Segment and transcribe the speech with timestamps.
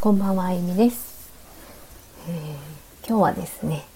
[0.00, 1.30] こんばんは、あゆみです、
[2.28, 3.86] えー今日はですね、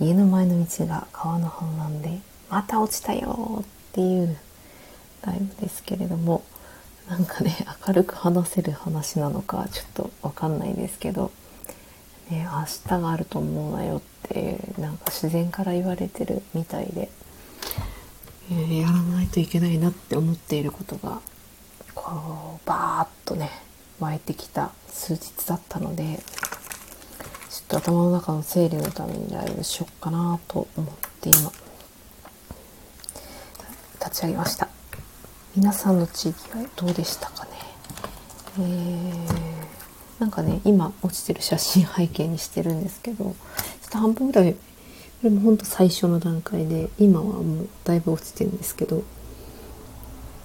[0.00, 2.18] 家の前の道が川の氾濫で、
[2.50, 4.36] また落ちたよっていう
[5.24, 6.42] ライブですけれども、
[7.08, 7.56] なんかね、
[7.86, 11.30] 明るく話せる話なのかちょっとわかんないですけど、
[12.28, 17.08] ね、明日があると思うなよって、なんか自然から言われてるみたいで、
[18.50, 21.20] えーやらないといけないなって思っていることが
[21.94, 23.50] こうバーッとね
[24.00, 26.18] 湧いてきた数日だったので
[27.50, 31.52] ちょっと頭の中の整理のためにライブしよっかなと思って今
[34.04, 34.68] 立ち上げました。
[35.56, 37.50] 皆さんの地域はどうでしたかね？
[38.58, 39.56] えー
[40.18, 43.34] なんかね今落ちてる写真背景にしてるんですけどちょっ
[43.90, 44.58] と半分ぐらいこ
[45.24, 49.02] れもほんと最初の段階で今はもうだいぶ落ちてるんですけど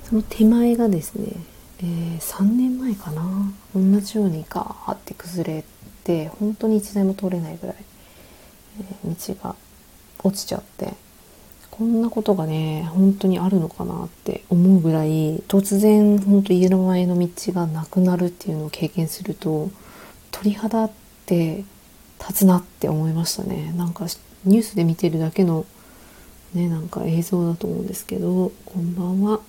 [0.03, 1.27] その手前がですね、
[1.83, 3.51] えー3年前かな。
[3.75, 5.63] 同じようにガーって崩れ
[6.03, 7.75] て本当に一台も通れないぐらい、
[8.79, 9.55] えー道が
[10.23, 10.93] 落ちちゃって。
[11.71, 19.71] こんなことがね本当にあるのかなって思うぐらい突然本当家の前の道がなくなるっていうのを経験すると
[20.31, 20.91] 鳥肌っ
[21.25, 21.63] て
[22.19, 23.73] 立つなって思いましたね。
[23.77, 24.05] なんか
[24.43, 25.65] ニュースで見てるだけの
[26.53, 29.39] ねなんか映像だと思うんですけどこんばんは。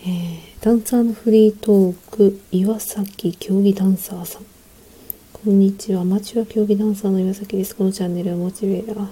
[0.00, 4.42] えーダンサーのフリートーク岩崎競技ダンサーさん。
[5.32, 6.02] こんにちは。
[6.02, 7.74] アマチュア競技ダンサーの岩崎です。
[7.74, 9.06] このチャンネルはモチベーター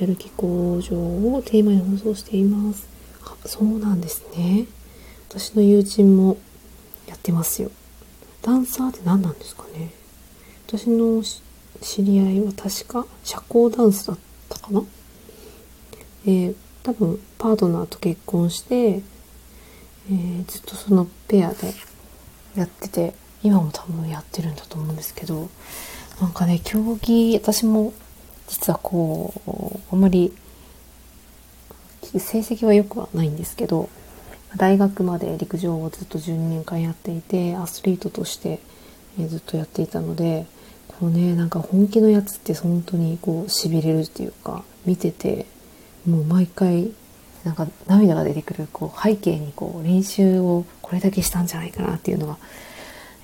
[0.00, 2.88] やる気向上をテーマに放送しています。
[3.24, 4.66] あそうなんですね。
[5.28, 6.38] 私の友人も
[7.06, 7.70] やってますよ。
[8.42, 9.90] ダンサーって何なんですかね？
[10.66, 11.22] 私の
[11.80, 14.82] 知り合いは確か社交ダンスだったかな？
[16.26, 19.02] えー多分パートナーと結婚して
[20.10, 21.72] えーずっとそのペアで
[22.56, 25.48] やってて今も多分やってるんだと思うんですけど
[26.20, 27.92] なんかね競技私も
[28.48, 30.32] 実はこうあんまり
[32.02, 33.88] 成績は良くはないんですけど
[34.56, 38.58] 大学まで陸上をずっと12年間やっていてアスリートとして、
[39.20, 40.44] えずっとやっていたので
[40.88, 45.46] こうねなんか本気のやつって本当にこうしびれるっていうか見てて
[46.04, 46.90] もう毎回
[47.44, 52.38] なんか涙が出てくるこう背景にこう練習をこれだけしたんじゃないかなっていうのが、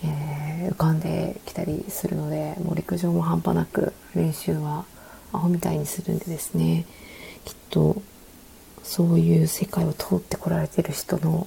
[0.05, 4.85] えー浮かんできたりするのでもう陸上も半端なく練習は
[5.33, 6.87] アホみたいにするんでですね。
[7.45, 8.03] きっと
[8.83, 11.47] そういう世界を通ってこられてる人の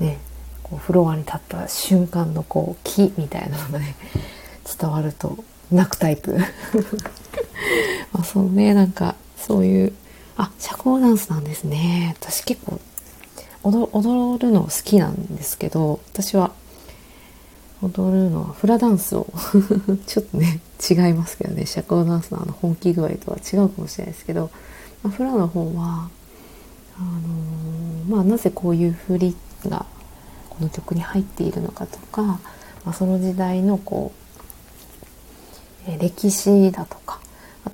[0.00, 0.18] ね
[0.62, 3.94] こうフロアに立った瞬間のこう気みたいなのがね
[4.80, 5.38] 伝わると
[5.70, 6.36] 泣くタイプ。
[8.12, 9.92] まあそうねなんかそういう
[10.36, 12.14] あ社交ダンスなんですね。
[12.20, 12.80] 私結構
[13.62, 16.52] 踊踊るの好きなんですけど私は
[17.82, 19.26] 踊るのはフラダンスを
[20.06, 21.66] ちょっとね違いますけどね。
[21.66, 24.50] 社交ダンスのあの本気具合とは違うかもしれないですけど、
[25.02, 26.08] まあ、フラの方は
[26.98, 29.86] あのーまあなぜこういう振りが
[30.50, 32.38] この曲に入っているのかとか、ま
[32.86, 34.12] あ、その時代のこ
[35.88, 37.20] う、歴史だとか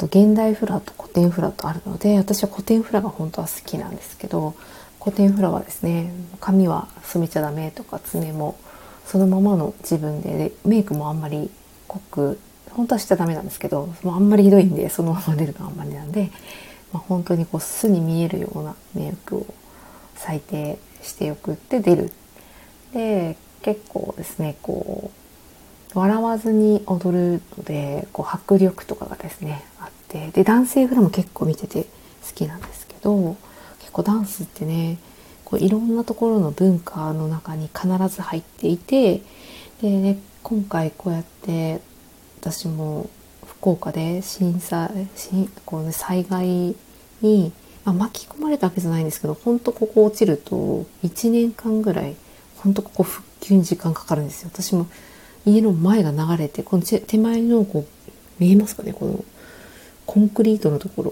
[0.00, 4.54] と現代フラと古典フラとあるので私は古典フラが本当は好きなんですけど
[4.98, 8.58] 古典フラはですね髪は染めちゃダメとか爪も
[9.04, 11.50] そのままの自分でメイクもあんまり
[11.86, 12.38] 濃く
[12.70, 16.30] 本当はしちゃダメなんですけどもうあんまりひどいんでそのまま出るのはあんまりなんで、
[16.92, 19.46] まあ、本当にこう巣に見えるようなメイクを
[20.14, 22.12] 最低してよくって出る。
[22.94, 25.19] で結構ですねこう
[25.94, 31.88] 笑わずに踊るのでこう迫力とかがですねあってで男性フラも結構見てて好
[32.34, 33.36] きなんですけど
[33.80, 34.98] 結構ダンスってね
[35.44, 39.22] こういろんなところの文化の中に必ず入っていて
[39.82, 41.80] でね今回こうやって
[42.40, 43.10] 私も
[43.44, 45.08] 福岡で震災
[45.66, 46.74] こう、ね、災害
[47.20, 47.52] に、
[47.84, 52.16] まあ、巻き込まれたわけじゃないんですけど本当ここ落ちると1年間ぐらい
[52.56, 54.50] 本当ここ復旧に時間かかるんですよ。
[54.52, 54.86] 私も
[55.46, 58.92] 家の前が流れてこの手前のこう見えますかね？
[58.92, 59.24] この
[60.06, 61.03] コンクリートのとこ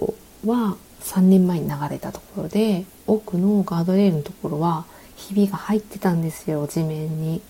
[0.45, 4.85] ろは3年前に流れたところで奥のガードレールのところは
[5.17, 7.41] ひびが入ってたんですよ地面に。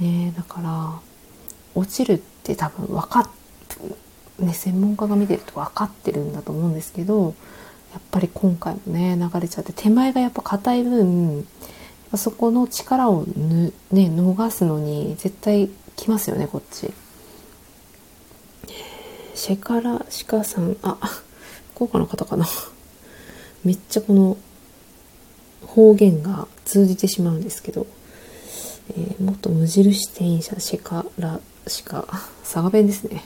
[0.00, 1.00] ねだから
[1.74, 3.30] 落ちるって多分分かっ
[4.38, 7.34] ね専門家が見てると分かってるんだと思うんですけど
[7.92, 11.46] やっぱり今回もね流れちゃって手前がやっぱ硬い分
[12.16, 15.70] そこの力をぬ、ね、逃すのに絶対
[16.00, 16.90] 来ますよねこっち。
[19.34, 20.96] シェカラシカさんあ
[21.74, 22.46] 福岡の方かな。
[23.64, 24.38] めっちゃこの
[25.66, 27.86] 方言が通じてしまうんですけど、
[28.90, 32.06] えー、元無印店員者シカラシカ。
[32.42, 33.22] 佐賀弁ですね。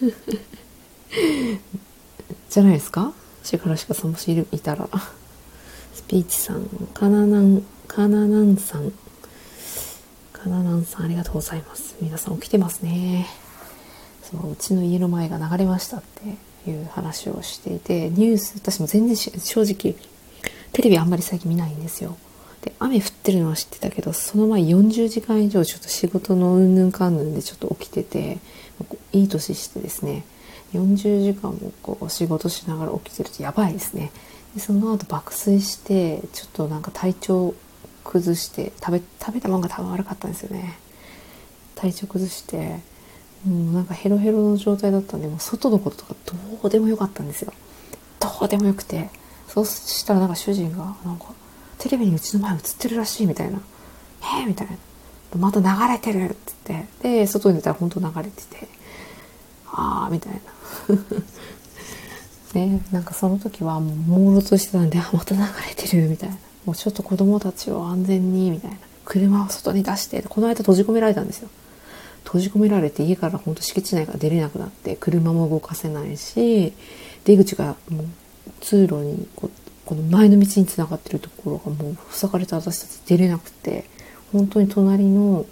[2.50, 3.14] じゃないですか？
[3.42, 4.86] シェカラシカさんもしいるいたら。
[5.94, 8.92] スピーチさんカナナンカナナンさん。
[10.46, 11.96] カナナンさんありがとうございます。
[12.00, 13.26] 皆さん起きてますね。
[14.22, 16.02] そううちの家の前が流れましたっ
[16.64, 19.96] ていう話をしていてニュース私も全然正直
[20.72, 22.16] テレビあんまり最近見ないんですよ。
[22.62, 28.38] で雨降ってるのは知ってたけどその前40時間以上ちょっと仕事のうんぬんかんぬんでちょっと起きてて
[29.12, 30.24] いい年してですね
[30.74, 34.12] 40時間もこう仕事しながら起きてるとやばいですね。
[34.54, 37.54] でその後爆睡してちょっとなんか体調
[38.10, 40.78] 崩して食べ食べたもんが多分悪かったんですよね。
[41.74, 42.80] 体調崩して
[43.46, 46.14] もうなんかヘロヘロの状態だったんでもう外のこととか
[46.62, 47.52] どうでもよかったんですよ。
[48.18, 49.10] どうでもよくて。
[49.48, 51.26] そうしたらなんか主人がなんか
[51.78, 53.58] テレビにうちの前映ってるらしいみたいな
[54.20, 54.76] 「えー、みたいな
[55.38, 56.86] 「また流れてる」っつって。
[57.02, 58.68] で外に出たら本当流れてて
[59.70, 60.40] 「ああ」みたいな。
[62.60, 63.96] ねなんかその時はもう
[64.34, 66.36] 朦朧としてたんで「また流れてる」みたいな。
[66.66, 68.76] もうちょっと子供たちを安全にみたいな。
[69.06, 71.48] 車を外に出してこの間閉じ込められたんですよ。
[72.24, 76.72] 閉じ込められて家からほんと敷地内から出れなくなって車も動かせないし
[77.24, 78.06] 出口がもう
[78.60, 79.48] 通路にこ
[79.84, 83.84] この前の道につながってるところがもう塞がれて私たち出れなくて
[84.32, 85.46] 本当に隣の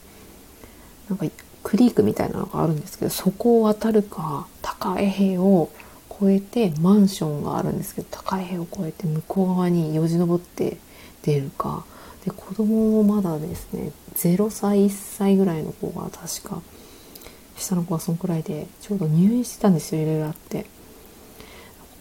[1.08, 1.26] なんか
[1.62, 5.70] クリークみたいなのがあるんですけどそこを渡るか高い塀を
[6.10, 10.76] 越えてマンションがあるんですけど高い塀を越えて向こう側によじ登って
[11.24, 11.84] 出るか
[12.24, 16.62] で子供もまだですね0歳1歳ぐらいの子が確か
[17.56, 20.66] 下の子はそのくらいでちょうど入院してたんですよいろいろあって。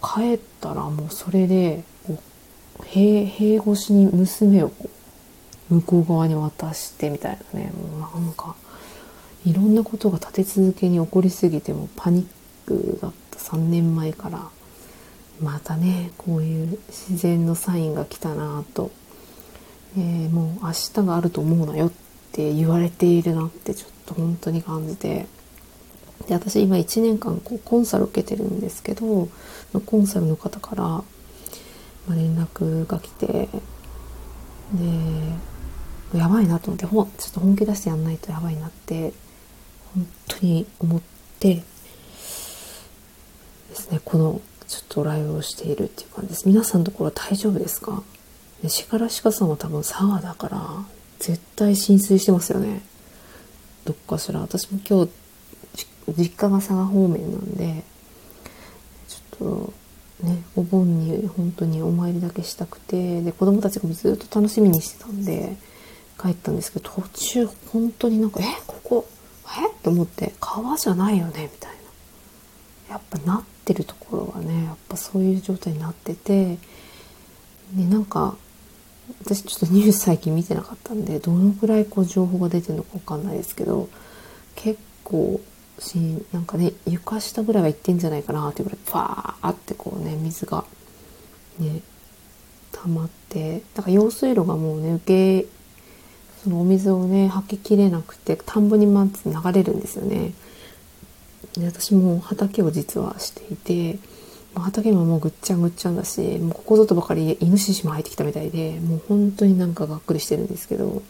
[0.01, 1.83] 帰ったらもうそれで
[2.83, 4.89] 塀塀越しに娘をこ
[5.71, 8.55] う向こう側に渡してみたいなねもうなんか
[9.45, 12.27] いろんなことが立て続けに起こりすぎてもパニッ
[12.67, 14.49] クだった3年前から。
[15.41, 18.91] またねこういう自然のサインが来たなと。
[19.97, 21.91] えー、もう明日があると思うなよっ
[22.31, 25.27] て言われているなってちょっと本当に感じて。
[26.27, 29.27] で私今1年間こうコンサル受けてるんですけど
[29.85, 31.03] コンサルの方から、ま
[32.11, 33.49] あ、連絡が来て
[36.13, 39.11] でやばいなと思ってほちょっと本気出してやんないとやばいなって
[39.93, 41.01] 本当に思っ
[41.39, 41.63] てで
[43.75, 46.47] すねこのちょっとライブをしているっていう感じです。
[46.47, 48.01] 皆さんのところ大丈夫ですか？
[48.63, 50.85] で鹿ら鹿さんは多分佐賀だから
[51.19, 52.81] 絶対浸水してますよね。
[53.85, 54.39] どっかしら。
[54.39, 55.11] 私も今日
[56.17, 57.83] 実家が佐賀方面なんで
[59.07, 59.73] ちょっ
[60.19, 65.57] とねお盆に本当にお参りだけしたくてで子供たちがずっと楽しみにしてたんで
[66.21, 69.05] 帰ったんですけど途中本当になんか「えここ
[69.61, 69.67] え？
[69.67, 71.71] っ?」と思って「川じゃないよね」みたい
[72.87, 72.93] な。
[72.95, 76.57] やっぱなってるところはねやっぱそういう状態になってて
[77.73, 78.37] でなんか
[79.21, 83.89] 私ちょっとニュース最近見てなかったんでどのくらいこう情報が出てるのか分かんないですけど
[84.55, 85.41] 結構
[85.79, 85.97] し
[86.31, 90.63] なんかね床下ぐらいは行ってんじゃないかなっていうぐらいパーってこうね水が
[91.59, 91.81] ね
[92.71, 95.47] 溜まってだから用水路がもうね受け
[96.43, 100.33] そのお水をね吐ききれなくて田んぼにまず流れるんですよね。
[101.53, 103.99] で私も畑を実はしていて
[104.55, 111.01] 畑ももうぐっちゃぐっちゃんだしもうここぞとばかりイノシシも入ってきたみたいでもう本当になんかがっくりしてるんですけど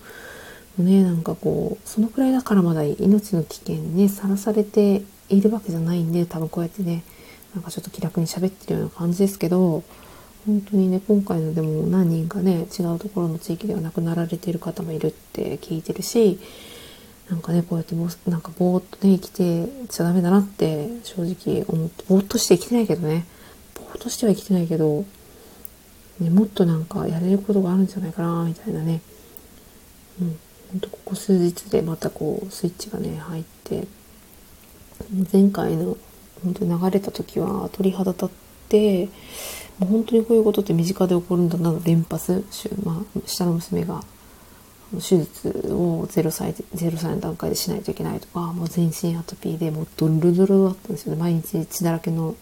[0.78, 7.04] ねなんかこうそのくらいだからまだ命の危険にさらされているわけじゃないんで多分こうやってね
[7.54, 9.84] なんかちょっと気楽に喋ってるような感じですけど
[10.46, 16.40] 本当にね今回のでも何人かね違うところの地域では亡くなられている方もいるって聞いてるし
[17.30, 23.26] なんかねこうやってぼなんかぼーっとね生きてちゃダメだなって正直思ってぼーっとして生きてないけどね
[23.98, 25.06] としては生きてないけど、
[26.20, 29.02] ね、もっとなんかやれることがあるんじゃないかなみたいなね。
[30.22, 30.40] うん
[30.74, 33.88] ほんとここ数日でまたこうスイッチがね入って
[35.32, 35.98] 前回の
[36.44, 38.30] 本当に流れた時は鳥肌立っ
[38.70, 39.06] て
[39.78, 42.44] もう本当にこういうことって身近で起こるんだな連発、
[42.84, 44.04] まあ、下の娘が
[44.94, 51.22] 手術を0歳 ,0 歳の段階でしないといけないとかもう全身アトピーでもうドルドルだったんですよね。
[51.22, 52.36] 毎日血だらけの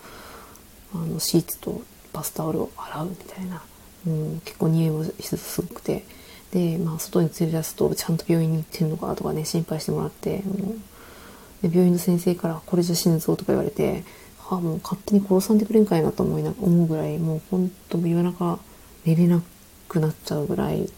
[0.94, 1.82] あのシーツと
[2.14, 3.62] バスタオルを洗うみたいな、
[4.08, 6.06] うん、結構匂いもすごくて
[6.52, 14.04] で、まあ、外に連れ出すとちゃんと病院に行ってんのかとかね心配してもらってもうで病院の先生から「これじゃ死ぬぞ」とか言われて
[14.50, 18.60] あもう勝手に殺さんでくれんかいなと思いな思うぐらいもうほんと夜中
[19.06, 19.42] 寝れな
[19.88, 20.92] くなっちゃうぐらい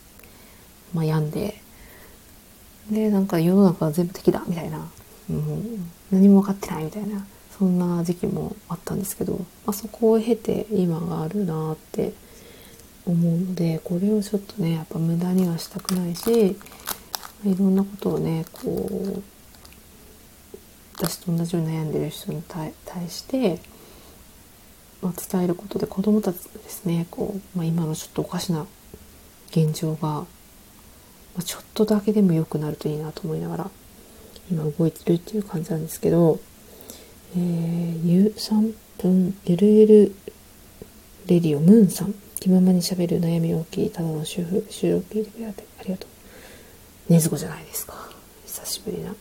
[0.94, 1.56] まあ、病んで
[2.92, 4.78] でなんか世の中は全部敵だみたいな。
[4.78, 4.86] も
[5.38, 5.40] う
[6.12, 7.26] 何も分かってないみたいな。
[7.63, 12.12] そんな時期もあったんですけど、まあ、そこを経て今があるなって
[13.05, 16.58] 思うのでこれをちょっとねやっぱ無駄にはしたくないし
[17.46, 18.70] いろんなことをねこ
[19.17, 19.24] う
[20.98, 22.74] 私と同じように悩んでる人に対
[23.08, 23.62] して、
[25.01, 28.67] まあ、伝えることで子どもたちですねこう、まあ、今のちょっとおかしな
[29.51, 30.25] 現状が、ま
[31.39, 33.72] あ、ちょっとだけでも良くなるといいなと思いながら
[34.51, 36.41] 今動いてるっていう感じなんですけど、
[37.36, 40.16] えー、ゆ3分ゆるゆる
[41.25, 42.13] レディオムーンさん。
[42.44, 46.08] 気ままにしゃべる悩み大きいただの主婦収録聞いてくれてありがと
[47.10, 47.13] う。
[47.13, 47.94] ねずこじゃないですか。
[48.46, 49.16] 久しぶりな。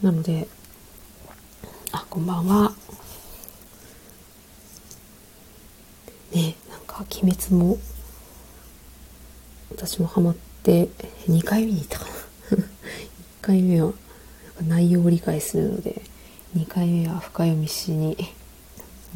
[0.00, 0.48] なので
[1.92, 2.72] あこんばんは。
[6.32, 7.76] ねなんか「鬼滅」も
[9.72, 10.88] 私もハマって
[11.28, 12.10] 2回見に行ったかな。
[12.56, 12.64] 1
[13.42, 13.92] 回目は
[14.62, 16.00] 内容を理解するので
[16.56, 18.16] 2回目は深読みしに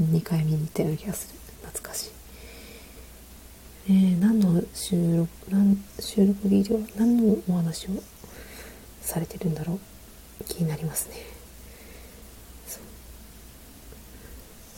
[0.01, 1.39] 2回見に行ったような気がする。
[1.67, 2.11] 懐かしい。
[3.89, 7.91] えー、何の収録何収録ビデオ何のお話を
[9.01, 9.75] されてるんだろ
[10.41, 10.45] う？
[10.45, 11.41] 気になりますね。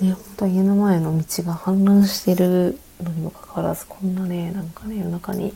[0.00, 5.54] ね、本当は家の前の道が氾濫してるのにもかかわらずこんなねなんかね夜中に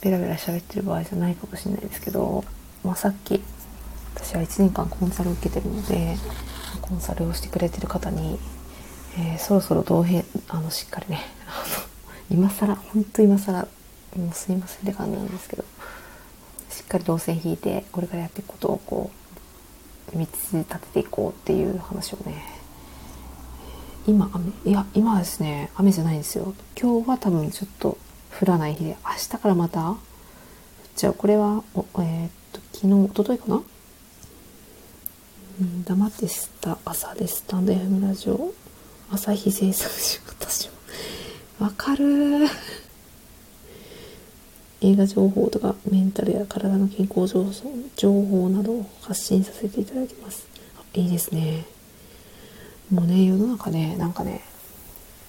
[0.00, 2.44] ベラベラ喋ってる場合じゃないかもしれないですけど、
[2.82, 3.40] まあ、さっき
[4.28, 6.18] 私は1年間コンサルを受けてるので
[6.82, 8.38] コンサルをしてくれてる方に、
[9.16, 11.22] えー、そろそろ同編あのしっかりね
[12.30, 13.66] 今更本当今更
[14.16, 15.64] もうすいませんって感じなんですけど
[16.68, 19.10] しっかり動線引いてこれからやっていくことをこ
[20.12, 22.34] う道立てていこうっていう話をね
[24.06, 26.52] 今雨いや今はですね雨じゃないんですよ。
[26.78, 27.96] 今日は多分ちょっと
[28.38, 29.96] 降らない日で明日からまた降っ
[30.96, 33.62] ちゃうこれはおえー、っと昨日おとといかな
[35.60, 38.54] うん、黙って吸った朝でスタンド FM ラジオ。
[39.10, 41.66] 朝日生産者私も。
[41.66, 42.46] わかる
[44.80, 50.46] 映画情報とかメンタルや体の健康情報などを発信させていただきます。
[50.94, 51.64] いいですね。
[52.92, 54.44] もうね世の中ねなんかね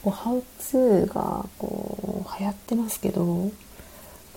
[0.04, 3.50] こうハウツーがこう流行ってますけど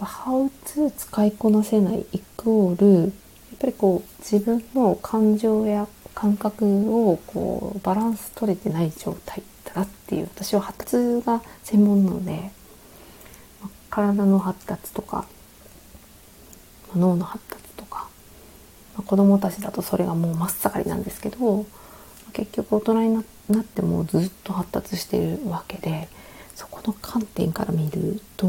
[0.01, 3.13] ハウツー使いこなせないイコール
[3.62, 6.64] ぱりこう自分の感情や感覚
[7.11, 12.50] をこうバランス取れてない状態だなっていう私は発達が専門なので
[13.88, 15.26] 体の発達とか
[16.97, 18.09] 脳の発達とか
[19.07, 21.64] 子供たちだとそれがもう真っ盛りなんですけど
[22.33, 23.14] 結局大人に
[23.49, 26.09] なってもずっと発達しているわけで
[26.57, 28.47] そこの観点から見ると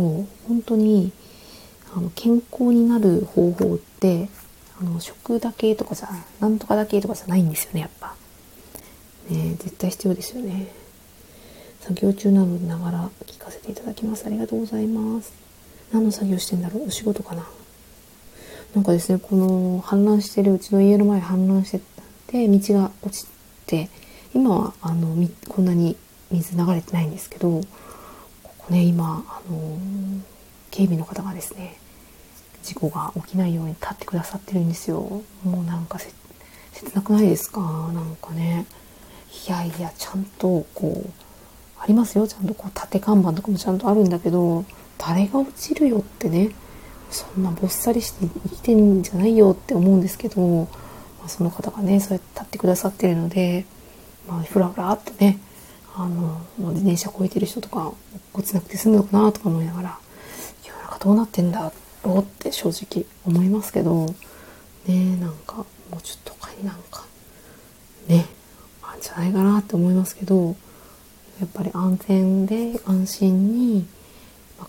[0.48, 1.12] 本当に
[1.96, 4.28] あの健康になる方法って
[4.80, 8.16] あの食だけとかじゃなんとかだけとかじゃないんですよねやっぱ。
[9.30, 10.68] ね絶対必要ですよね。
[11.82, 14.26] 作業中なのでながら聞かせていただきます。
[14.26, 15.34] ありがとうございます。
[15.92, 16.88] 何の作業してんだろう？
[16.88, 17.46] お仕事かな？
[18.74, 21.82] なんかですね、この氾濫してるうちの家の前氾濫して
[22.28, 23.28] て、道が落ち
[23.68, 23.90] て
[24.34, 25.16] 今はあの
[25.48, 25.96] こんなに
[26.32, 27.62] 水流れてないんですけど
[28.42, 29.78] ここね今あの
[30.72, 31.78] 警備の方がですね
[32.64, 35.02] 事故が起きないように立ってくださってるんですよ。
[35.44, 36.14] もうなんか切
[36.96, 37.62] なくないですか？
[37.94, 38.66] なんかね。
[39.48, 41.10] いやいやちゃんとこう
[41.78, 42.28] ありますよ。
[42.28, 44.66] ちゃんとこう縦看板とかもちゃんとあるんだけど
[44.98, 46.50] 誰が落ちるよってね。
[47.12, 50.68] そんなぼっさりして生きてんじゃないよって思うんですけど
[51.20, 53.66] まあ、その方がねそうやって立ってくださってるので、
[54.28, 55.40] まあ、ふらふらっとね
[55.96, 56.42] あの
[56.72, 57.94] 自転車こいてる人とか
[58.34, 60.00] 落ちなくて済むのかなとか思いながら
[60.66, 61.72] 世の中どうなってんだろ
[62.06, 64.08] うって正直思いますけど
[64.88, 65.66] ねなんかも
[65.98, 67.06] うちょっと他になんか
[68.08, 68.26] ね
[68.82, 70.56] あんじゃないかなって思いますけど
[71.40, 73.88] やっぱり安全で安心に、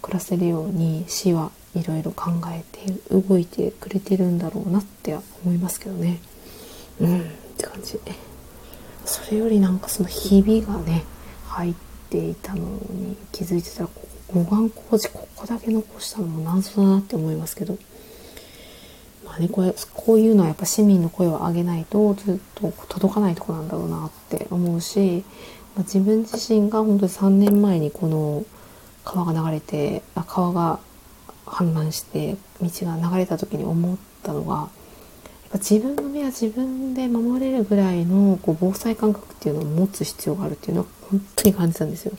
[0.00, 5.14] 暮らせるように市はいろいろ考えて動いてくれてるんだろうなって
[5.44, 6.20] 思いますけどね。
[7.00, 7.24] うんっ
[7.56, 8.00] て感じ
[9.04, 11.04] それよりなんかそのひびがね
[11.48, 11.74] 入っ
[12.10, 17.78] ていたのに気づいてたらこ護岸工事ここだけ残したのも謎だなって思いますけど。
[19.24, 25.24] まあねこれこういうのはやっぱ市民の声を上げないとずっと届かないとこなんだろうなって思うし、
[25.74, 28.44] まあ、自分自身が本当に3年前にこの
[29.04, 30.78] 川が流れてあ川が
[31.46, 34.68] 氾濫して道が流れた時に思ったのが
[35.54, 42.12] 自分の身は自分で守れるぐらいのこう防災感覚っていうのを持つ必要があるっていうのは本当に感じたんですよ。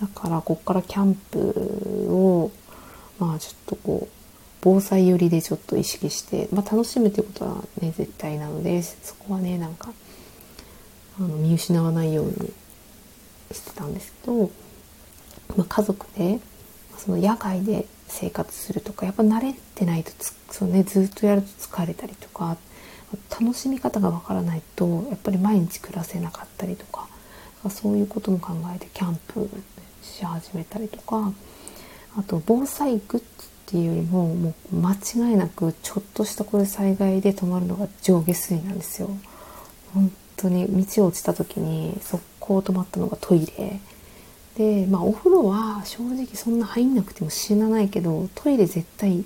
[0.00, 2.50] だからこっからキャンプを
[3.18, 4.20] まあちょっとこう
[4.62, 9.92] 防災寄りでちょっと意識して、まあ、楽しむってことはね絶対なのでそこはねなんか
[11.18, 12.52] あの見失わないように
[13.52, 14.50] してたんですけど、
[15.56, 16.40] まあ、家族で
[16.96, 20.10] その野外で生活するとかやっぱ慣れてないと
[20.50, 22.56] そう、ね、ずっとやると疲れたりとか
[23.30, 27.08] 楽しみ方がわからないとやっぱり毎日暮らせなかったりとか
[27.68, 29.48] そういうことも考えてキャンプ
[30.20, 31.32] し始めたりとか
[32.16, 33.22] あと防災グッズっ
[33.66, 39.10] ていうよりももう間違いなくちょっとしたこれ災害で止まるのが上下水なんですよ。
[39.94, 43.80] 本当に道落ちた時に速攻止まったのがトイレ。
[44.56, 49.24] でまあお風呂は正直そんな入んなくても死なないけどトイレ絶対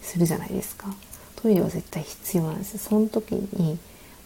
[0.00, 0.94] するじゃないですか。
[1.36, 2.78] トイレは絶対必要なんですよ。
[2.78, 3.76] その時に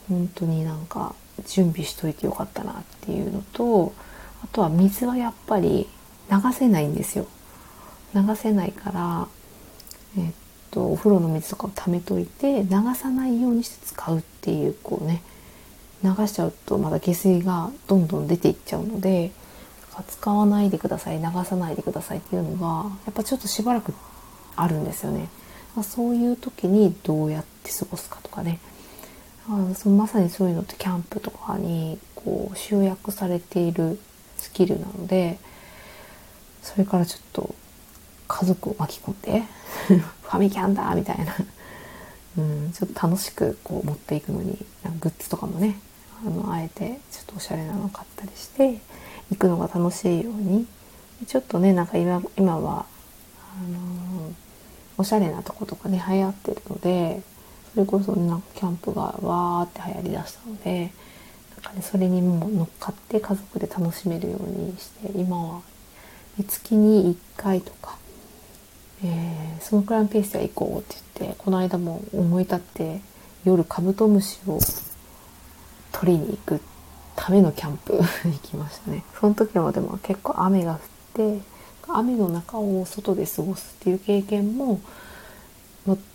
[0.08, 1.14] 本当になんか
[1.46, 3.94] 準備しといてよかったなっていうのと
[4.53, 5.88] あとは水はやっぱり
[6.31, 7.26] 流せないんですよ
[8.15, 9.29] 流せないから
[10.17, 10.33] えっ
[10.71, 15.23] とお風呂の水とかを溜めといて流さないようにして使うっていうこうね
[16.03, 19.33] 流しちゃうとまだ下水がどんどん出ていっちゃうので
[20.09, 23.95] 使わないでください流さないでくださいっていうのがやっぱちょっとしばらく
[24.55, 25.29] あるんですよね。
[25.83, 28.61] そういう時にどうやって過ごすかとかね
[29.49, 33.99] あそのまさにそういうのってキャンプとかにこう集約されている
[34.37, 35.38] スキルなので
[36.62, 37.55] それからちょっと
[38.28, 39.43] 家族を巻き込んで
[40.23, 41.37] ファミキャンだみたいな、
[42.38, 44.64] うん、ちょっと楽しくこう持っていくのに
[45.00, 45.78] グッズとかもね
[46.25, 48.81] あのあえてちょっとおしゃれなの買ったりして
[49.31, 50.66] 行くのが楽しいように
[51.26, 52.87] ちょっとねなんか今今は
[53.59, 54.33] あのー、
[54.99, 57.23] おしゃれなとことかね流行ってるので
[57.75, 60.90] それこそねなんかキャンプがわーって流行りだしたので
[61.66, 65.62] か、ね、それにも乗っかって家族で楽しめるようにして今は
[66.49, 67.99] 月に1回とか、
[69.02, 73.00] えー、そのくらいのペースで行こうって言ってこの間も思い立って
[73.44, 74.58] 夜カブトムシを
[75.92, 76.60] 取りに行く
[77.14, 79.02] ためのキャンプ 行きましたね。
[79.19, 80.78] その時はでも結構雨が降っ
[81.14, 81.41] て
[81.88, 84.80] 雨の中を外で過ごすっていう経験も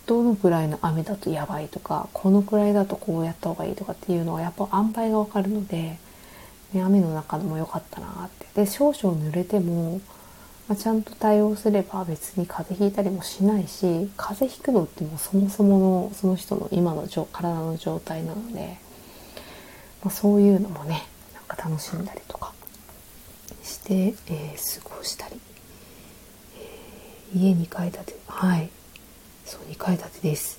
[0.06, 5.98] どのくらいの雨だとやばいとかこのくらいだとこうやった方がいいとかっていうのはやっぱ塩梅がわかるので、
[6.72, 10.00] ね、雨の中でも良かったなってで少々濡れても、
[10.68, 18.82] まあ、ちゃんと対応すれば別に風邪ひいたりもしないし風邪ひくのってもうそもそものその人の今の体の状態なので。
[20.02, 22.52] まあ、そういうのもねなんか楽しんだりとか
[23.62, 25.40] して、えー、過ごしたり、
[27.34, 28.68] えー、家2階建てはい
[29.52, 30.58] そう2階建てです。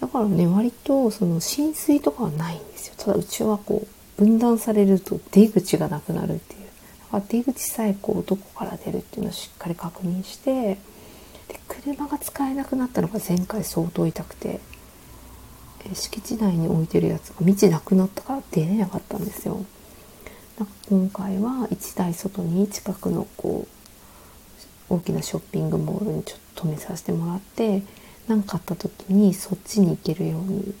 [0.00, 2.94] だからね割とその浸水とかはないんですよ。
[2.98, 3.86] ただうちはこ
[4.18, 6.60] う分断されると出口がなくなるっていう。
[6.60, 6.66] だ
[7.12, 10.74] から出口さえこうどこから出るっていうのをしっかり確認して
[11.48, 14.60] で車が使えなくなったのが前回相当痛くて
[15.94, 19.64] 敷地内に置いてるやつが道なくなったから出れなかったんですよ。
[20.58, 20.66] なん。
[20.66, 23.66] か今回は1台外に近くのこ
[24.90, 27.82] う大きなショッピングモールにちょっと止めさせてもらって
[28.30, 30.74] 何かあった時にそっちに行けるように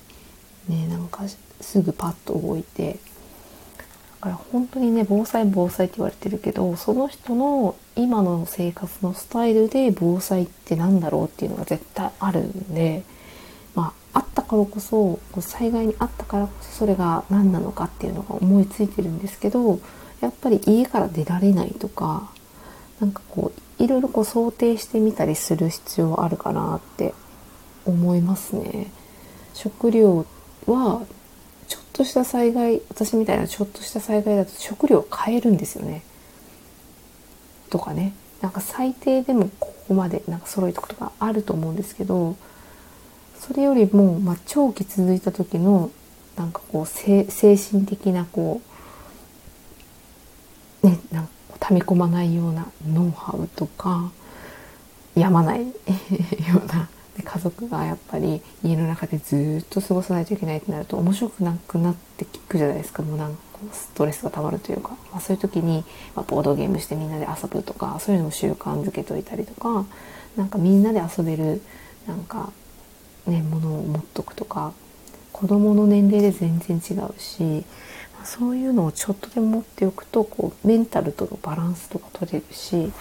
[0.68, 1.24] ねなんか
[1.60, 13.02] すぐパッと動いてだから本当にね防災防災って言われてるけどその人の今の生活のスタイルで防災って何だろうっていうのが絶対あるんで。
[13.74, 19.80] まあったからこそ災害にあったからこそそれが何なのかっていうのが思いついてるんですけど
[20.20, 22.30] やっぱり家から出られないとか
[23.00, 27.14] なんかこういろいろこう想定してみたりする必要あるかなって
[27.84, 28.90] 思いますね。
[29.54, 30.26] 食料
[30.66, 31.02] は
[31.68, 36.02] ちょっとした災害私みたいなちょっとした災害だと食料を変えるんですよね。
[37.70, 42.36] とかねなんか最低でもここまでなんか揃えとくとかあると思うんですけど
[43.38, 45.90] それよりも、まあ、長期続いた時の
[46.36, 48.60] なんかこう精神的なこ
[50.82, 54.10] うねなんか溜め込まないようなノウハウとか
[55.14, 55.72] やまないよ
[56.62, 56.88] うな
[57.22, 63.02] 家族がやっぱり家の中でずっと過ごさないといけないってなると面白くなくなってくじゃないですか。
[63.02, 63.38] もうなんか
[63.72, 69.84] ストレスがたまるというか、まあ、そういう時に、まあ、ボードゲームしてみんなで遊ぶとかそういうのも習慣づけといたりとか。
[70.36, 71.60] なんかみんなで遊べる
[72.06, 72.52] なんか
[73.26, 74.72] ね、ものを持っとくとか。
[75.32, 77.64] 子どもの年齢で全然違うし。
[78.18, 82.92] まそういうのをちょっとでも持っておくとこうメンタルとのバランスとか取れるし。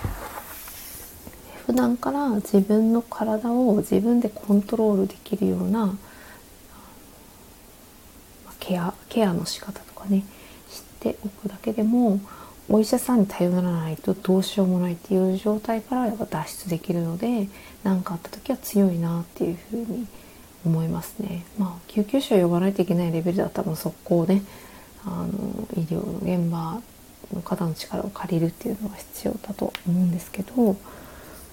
[1.69, 5.95] 普段から自分の体を自分でコントロールできるような
[8.59, 10.23] ケアケアの仕方とかね
[10.67, 12.21] 知っておくだけでも
[12.69, 17.47] お医者さんに頼らないとどうしようもないっていう状態からやっぱ脱出できるので
[17.83, 20.07] 何かあった時は強いなっていうふうに
[20.65, 21.45] 思いますね。
[21.59, 24.41] まあ救急車を呼ばないといけないレベルだったら速攻ね
[25.05, 26.81] あの医療の現場
[27.31, 30.75] の方の力を借りるっていうのは必要だと思うんですけど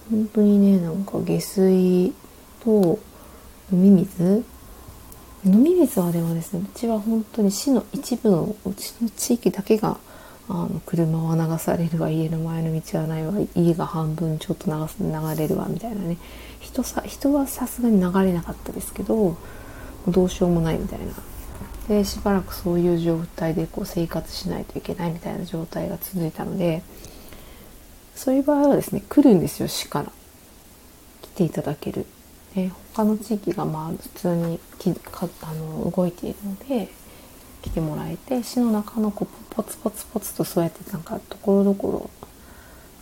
[0.09, 2.13] 本当にねなんか下水
[2.63, 2.99] と
[3.71, 4.43] 飲み水。
[5.45, 9.97] 飲み水はでもですねうちは本当に市の一部のうちの地域だけが
[10.49, 16.17] あの車は流されるわ家の前の道はないわ家が半分ちょっと流す流れるわみたいなね。
[16.59, 18.71] 人さ人はさすがに流れなかった。
[18.71, 19.37] ですけど
[20.07, 21.05] どうしようもないみたいな
[21.87, 26.83] でしばらくそういう状態でこう生活しないといけないみたいな状態が続いたので
[28.17, 30.11] そういう場合はですね来るんですよ市から
[31.21, 32.05] 来ていただける。
[32.55, 34.59] で他の地域がまあ普通に
[35.41, 36.89] あの動いているので
[37.61, 42.09] 来てもらえて市の中のこうポツポツポツとそうやってなんかところどころ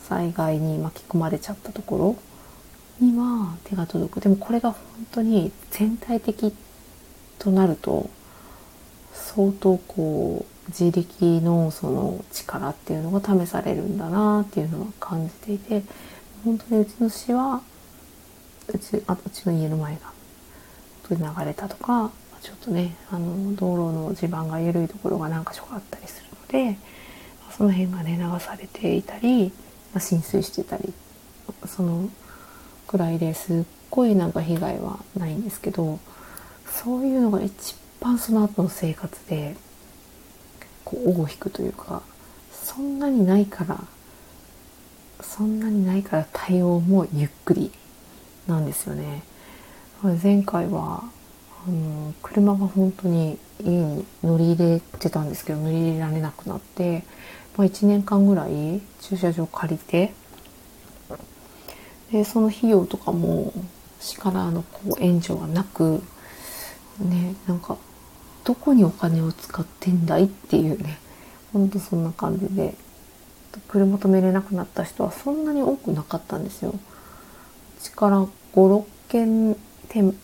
[0.04, 1.98] 災害に巻き込まれちゃったとこ
[3.00, 4.20] ろには手が届く。
[4.20, 6.54] でもこれが本当に全体的
[7.40, 8.10] となると
[9.14, 15.84] 相当こう自力のその力っていうのが試されるんだなっていうのは感じていて
[16.44, 17.62] 本当にうちの市は
[18.68, 20.16] うちあうちの家の前が
[21.10, 26.78] 流れたとかちょっとねあの道路の地盤が緩いところが何か所かあったりするので
[27.56, 29.54] その辺がね流されていたり、
[29.98, 30.94] 浸水してたり
[31.66, 32.10] その
[32.86, 36.00] くらいですっごいなんか被害はないんですけど
[36.68, 39.56] そういうのが一番その後の生活で
[40.86, 42.02] こう尾を引くというか
[42.52, 43.84] そんなにないから
[45.22, 47.72] そんなにないから対応もゆっくり
[48.48, 49.24] なんですよね。
[50.22, 51.04] 前回は
[51.68, 57.04] あの車が本当に家に乗り入れてたんですけど乗り入れられなくなって、
[57.58, 60.14] まあ、1年間ぐらい駐車場借りて
[62.12, 63.52] でその費用とかも
[64.00, 66.04] 市からのこう援助がなく
[67.00, 67.78] ねなんか
[68.46, 70.98] どこにお金を使ってんだいっていうね
[71.52, 72.76] ほんとそんな感じで
[73.68, 76.72] 車止めれなくなった人はそんなに多くなかったんですよ。
[76.72, 79.56] うちから56軒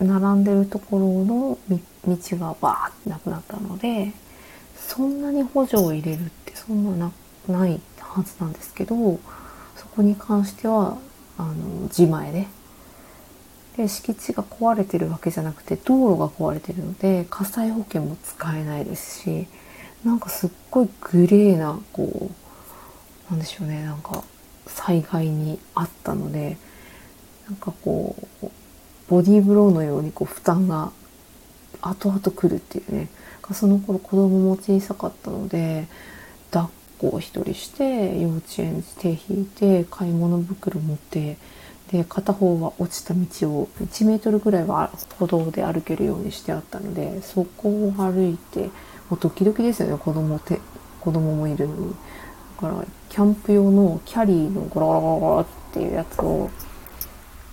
[0.00, 4.12] 並んでるところの道がバーってなくなったので
[4.76, 7.10] そんなに補助を入れるってそんな
[7.48, 8.96] なないはずなんですけど
[9.76, 10.98] そこに関しては
[11.38, 11.54] あの
[11.84, 12.46] 自前で
[13.76, 19.46] で敷地が壊れてるわけじゃなくて道路が壊れてるので火災保険も使えないですし
[20.04, 22.30] なんかすっごいグレーなこ
[23.30, 24.24] うなんでしょうねなんか
[24.66, 26.56] 災害にあったので
[27.46, 28.46] なんかこう
[29.08, 30.92] ボディーブローのようにこう負担が
[31.80, 33.08] 後々来るっていうね。
[33.54, 35.86] その頃子供も小さかったので
[36.50, 41.36] 抱っこを一人して幼稚園に手引いて買い物袋持って
[41.92, 48.70] で片方は落ちた道を1メートルぐらいは歩道で歩けるようにしてあったのでそこを歩いて
[49.10, 49.98] もうドキドキですよね。
[49.98, 50.58] 子供て
[51.00, 51.94] 子供もいるのに。
[52.62, 56.50] だからキャンプ用のキャリーのゴロゴロゴロっていうやつを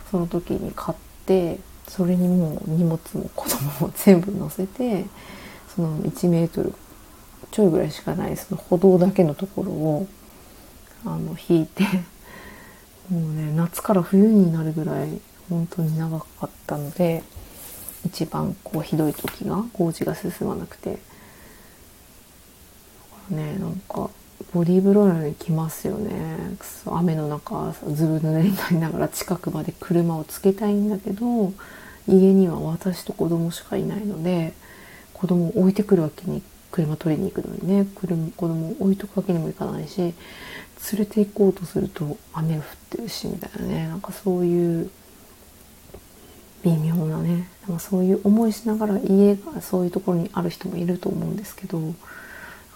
[0.09, 5.05] その時に買ってそれにもう荷物も子供も全部乗せて
[5.75, 6.73] その1メートル
[7.51, 10.07] ちょいぐらいしかないその歩道だけのところを
[11.05, 11.83] あの引いて
[13.09, 15.19] もうね夏から冬になるぐらい
[15.49, 17.23] 本当に長かったので
[18.05, 20.91] 一番こうひどい時が工事が進まなくて。
[20.91, 21.01] だか
[23.31, 24.09] らねなんか
[24.53, 26.55] ボディーブローのように来ますよね。
[26.85, 31.51] 雨の中ずぶ濡れになりながら近くまで車をつけたいんだけど
[32.07, 34.53] 家には私と子供しかいないので
[35.13, 36.41] 子供を置いてくるわけに
[36.71, 37.85] 車取りに行くのにね。
[37.95, 40.13] 車子供を置いとくわけにもいかないし
[40.91, 43.87] 連れて行こうとすると雨降ってるしみたいなね。
[43.87, 44.89] なんかそういう
[46.63, 47.49] 微妙なね。
[47.67, 51.79] なんかそういう思いしながら家がそういうところにある人もいると思うんですけど。
[51.79, 51.93] だ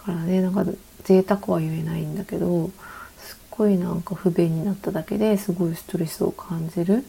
[0.06, 0.66] からねなんか
[1.04, 2.72] 贅沢は言えないんだけど
[3.18, 7.06] すっごいなんか不便になっただけですごいストレスを感じる。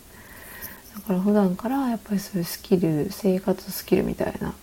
[0.95, 4.55] だから普段からやっぱりそういうスキル生活スキルみたいな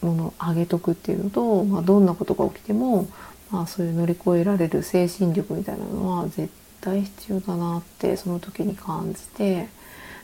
[0.00, 3.08] ものを上げとくっていうのと、まあ、どんなことが起きても
[3.52, 6.48] まあ、そういう乗り越えられる精神力みたいなのは絶
[6.80, 9.68] 対必要だなってその時に感じて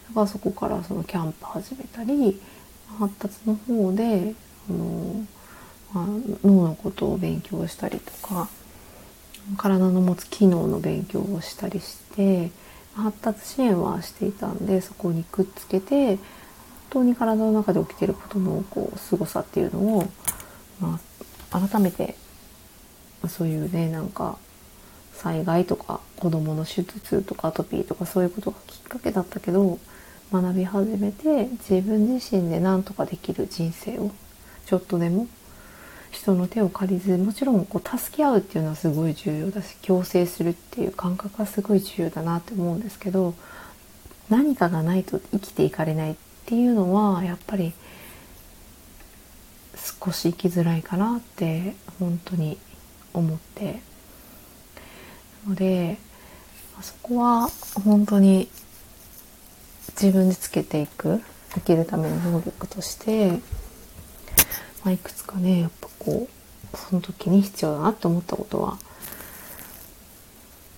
[0.08, 2.40] だからそこからそのキャンプ始めたり
[2.98, 4.34] 発達の方で
[4.70, 5.26] あの、
[5.92, 6.06] まあ、
[6.42, 8.48] 脳のことを勉強したりとか
[9.58, 12.50] 体の持つ機能の勉強をしたりして
[12.94, 16.20] 発達支援はしていたんでそこにくっつけて本
[16.90, 20.08] 当に体の中で起きてることのこう凄さっていうのを、
[20.80, 20.98] ま
[21.50, 22.14] あ、改めて
[23.26, 24.38] そういうねなんか
[25.14, 29.78] 災害とか子供の手術とかアトピーとかそういうことがきっかけだったけど
[30.32, 34.12] 学び始めて自分自身で何とかできる人生を
[34.66, 35.26] ちょっとでも
[36.10, 43.34] 人の手を借りずもちろんこう助け合うっていうのはすごい重要だし共生するっていう感覚はすごい重要だなって思うんですけど
[44.28, 47.72] 何かがないと生きていかれないっていうのはやっぱり
[50.02, 52.58] 少し生きづらいかなって本当に
[53.18, 53.80] 思って。
[55.48, 55.98] ので
[56.80, 57.48] そこは
[57.84, 58.48] 本当に
[60.00, 61.20] 自分でつけていく
[61.54, 63.30] 生きるための能力として、
[64.84, 66.28] まあ、いくつかねやっぱこ
[66.72, 68.78] うその時に必要だなって思ったことは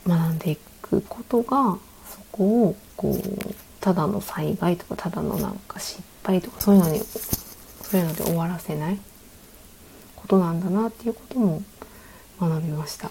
[0.06, 8.98] 学んでいくことがそこをこうただの災害とかただのなんか失敗とかそういうのにそういうので終わらせない
[10.16, 11.62] ことなんだなっていうことも
[12.40, 13.10] 学びました。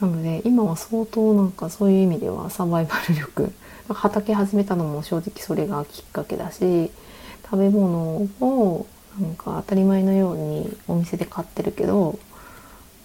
[0.00, 3.52] なので今は相当なんかそういう意味ではサバイバル力
[3.88, 6.90] 畑始めたのも正直それがきっかけだし
[7.44, 8.86] 食べ物を
[9.20, 12.18] なんか当たり前のようにお店で買ってるけど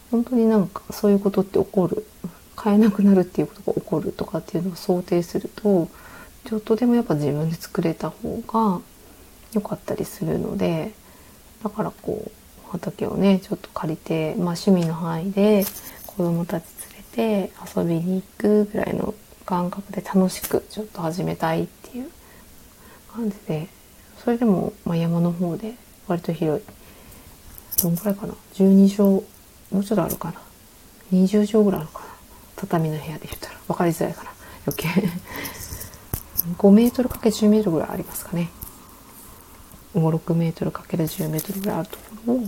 [0.10, 2.06] 本当になんかそういうことって起こる
[2.56, 5.90] 買えなくなるっていうことが起こるとかっていうのを想定すると
[6.46, 8.82] ちょっとでもやっぱ自分で作れた方が
[9.54, 10.94] 良かったりするので
[11.64, 12.32] だからこう
[12.72, 15.66] 畑をねちょっと借りて、まあ、趣味の範囲で
[16.06, 16.66] 子供たち
[17.18, 19.14] 連れて遊びに行くぐらいの
[19.46, 22.10] 感覚で楽しくちょっと始めたいっていう
[23.14, 23.68] 感じで
[24.24, 25.76] それでも、まあ、山の方で
[26.08, 26.66] 割と広い
[27.82, 29.24] どんくらいかな？12畳も
[29.80, 30.42] うちょっとあるかな
[31.12, 32.06] ？20畳ぐらいあるかな？
[32.56, 34.32] 畳の部屋で言ったら分かりづらいかな？
[34.66, 34.90] 余計。
[36.58, 38.50] 5メートルかけ10メートルぐらいありますかね。
[40.00, 42.40] 5、6メートル ×10 メートルぐらいあるところを、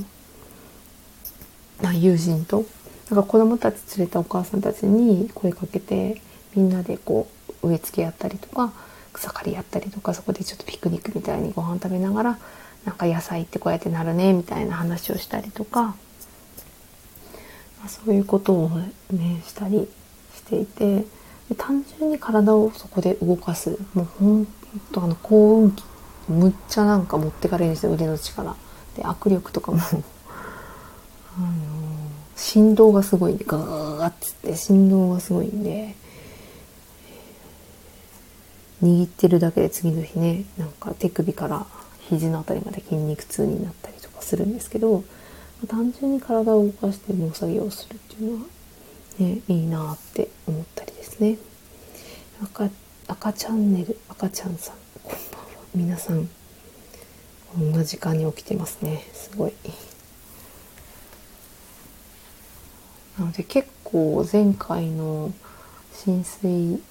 [1.81, 2.65] まあ、友人と
[3.09, 6.21] なんか子供たち連れたお母さんたちに声かけて
[6.55, 7.27] みんなでこ
[7.63, 8.71] う植え付けやったりとか
[9.13, 12.39] 草刈りやったりとかそこでちょっとピクニックみたいにご飯食べながら
[12.85, 15.95] なんか野菜ってこうやってなるねみたいな話をしたりとか、ま
[17.85, 18.69] あ、そういうことを
[19.11, 19.89] ねしたり
[20.35, 21.05] していて
[21.57, 24.47] 単純に体をそこで動かすもうほん
[24.91, 25.83] とあの幸運期
[26.29, 28.55] むっちゃなんか持ってかれるんですよ腕の力。
[28.95, 29.79] で握力とかも。
[31.37, 31.49] あの
[32.35, 35.95] 振動がすごいんでガーッつって振動がすごいんで
[38.81, 41.65] 握ってるだけで次の日ねなんか手首から
[42.09, 45.03] 肘の辺りまで筋肉痛になったりとかするんですけど
[45.67, 48.49] 単純に体を動かして農作業をするっていうのは
[49.19, 51.37] ねいいなって思ったりですね。
[52.41, 52.69] 赤
[53.07, 54.78] 赤チャンネル赤ちゃんさん。
[55.75, 56.27] 皆さん
[57.53, 59.53] こんな時間に起きてますねすごい
[63.19, 65.31] なので結構前回の
[65.93, 66.81] 浸水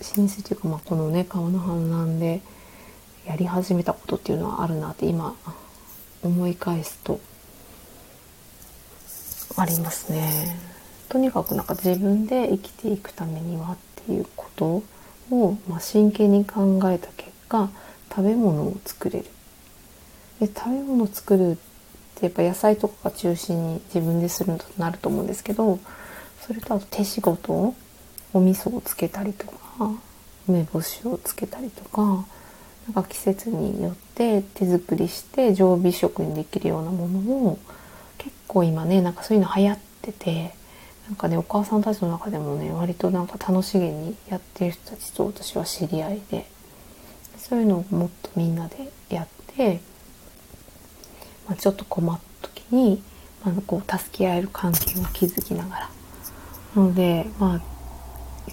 [0.00, 2.40] 浸水というか、まあ、このね川の氾濫で
[3.26, 5.34] やり始めたことっていうのはあるなって今
[6.22, 7.20] 思い返すと
[9.56, 10.56] ありますね。
[11.10, 13.76] とにかくなんか自分で生きていくためにはっ
[14.06, 14.82] ていうこと
[15.30, 17.68] を、まあ、真剣に考えた結果
[18.08, 19.26] 食べ物を作れる。
[20.40, 21.56] で食べ物を作るっ
[22.16, 25.78] てやっぱ野菜とかが中心に自分でするとなると思うんですけど
[26.40, 27.74] それとあと手仕事
[28.32, 29.56] お味噌をつけたりとか
[30.48, 32.02] 梅干しをつけたりとか
[32.86, 37.58] なんか季節によって手作りして常備食にできるようなものを
[38.18, 40.54] 結構今ねなんかそういうの流行ってて
[41.06, 46.46] なんかねお母さんたちの中でもね割となんか楽しげにやってる人たちと私は知り合いで
[47.52, 49.82] そういうのをもっとみんなでやって、
[51.46, 53.02] まあ、ちょっと困った時に、
[53.44, 55.90] まあ、こう助け合える関係を築きながら。
[56.74, 57.60] なのでまあ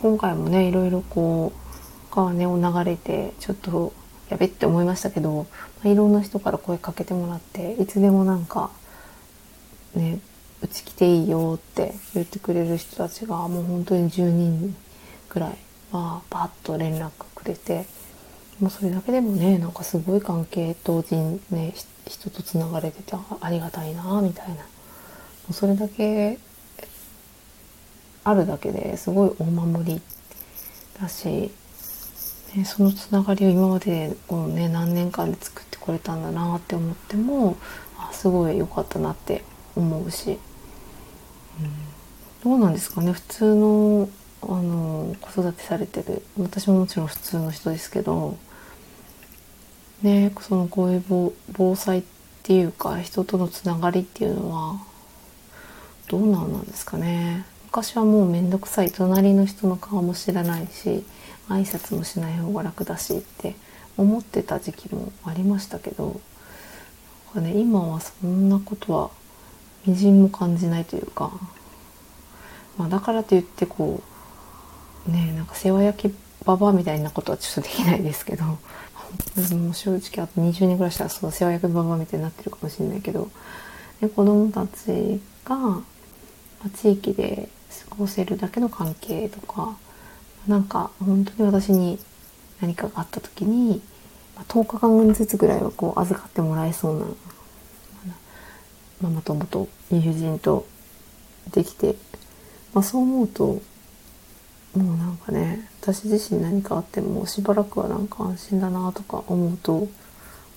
[0.02, 3.94] 今回もねいろいろこう川根を流れてちょっと
[4.28, 5.48] やべって思いましたけど、
[5.82, 8.70] まあ、いろんな人から声かけてもらっていつでもなんか
[9.96, 10.20] ね
[10.62, 14.76] うち来ていいよって言ってくれる人たちがもう本当に10人
[15.30, 15.58] くらい
[15.94, 17.86] はバッと連絡くれて
[18.60, 21.16] もうそれだけでもねなんかすごい関係同時
[21.52, 21.74] ね
[22.06, 24.56] 人とつながれててありがたいなみたいな。
[24.56, 24.62] も
[25.52, 26.38] うそれだけ
[28.24, 30.02] あるだけですごい大守り
[31.02, 31.52] だし
[32.56, 37.58] ね、そのつながりを今までこの、ね、何年間で作ってこれたんだなって思っても
[37.98, 39.44] あすごい良かったなって
[39.76, 40.38] 思うし、うん、
[42.44, 44.10] どうなんですかね普通の
[44.42, 48.38] あの子育てされてる私ももちろん普通の人ですけど
[50.02, 52.04] ねそのこういう防災っ
[52.44, 54.82] ていうか人とのつながりっていうのは
[56.08, 57.46] どうなんなんですかね。
[57.66, 61.04] 昔はもうめんどくさい隣の人の顔も知らないし
[61.50, 63.56] 挨拶もしない方が楽だしって
[63.96, 66.20] 思ってた時期もありましたけど
[67.34, 69.10] か、ね、今はそんなことは
[69.86, 71.32] みじんも感じないというか、
[72.78, 74.02] まあ、だからといってこ
[75.08, 78.46] うねなんか世話焼きババアみたいなことはちょっとできないですけど
[79.56, 83.30] もう正直あと20年ぐらいしたらその世話焼きババみたいになってるかもしれないけど
[84.02, 85.82] で子供たちが、
[86.76, 87.50] 地域で
[87.90, 89.78] 過ごせるだけの関係とか
[90.48, 92.00] なんか本当に私に
[92.62, 93.82] 何かがあった時に、
[94.48, 97.06] 10日間ずつぐらいはこう預かってもらえそうな
[99.02, 100.66] ママ友と友人と
[101.52, 101.96] できて、
[102.74, 103.62] まあ、そう思うと
[104.76, 109.88] もうなんかね私自身何かあってもしばらくはなんか安心だなとか思うと、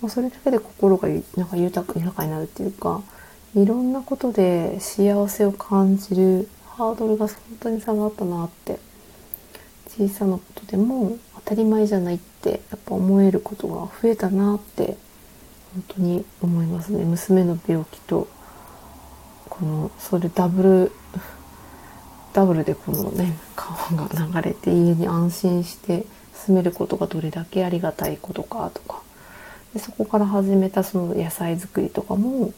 [0.01, 3.03] まあ、それだけで心がなんか豊か豊かになるっていうか
[3.55, 8.79] いろんなことで幸せを感じるハードルが本当に下がったなって
[9.89, 14.97] 小さなことでも当たり前じゃないってやっぱ思えることが増えたなって
[15.75, 17.05] 本当に思いますね。
[17.05, 18.29] 娘の病気と
[19.49, 20.93] このそれダブル
[22.33, 29.03] ダブルでこのね川が流れて家に安心して住めることがどれだけありがたいことかとか。
[29.75, 32.53] でそこから始めたその野菜作りとかも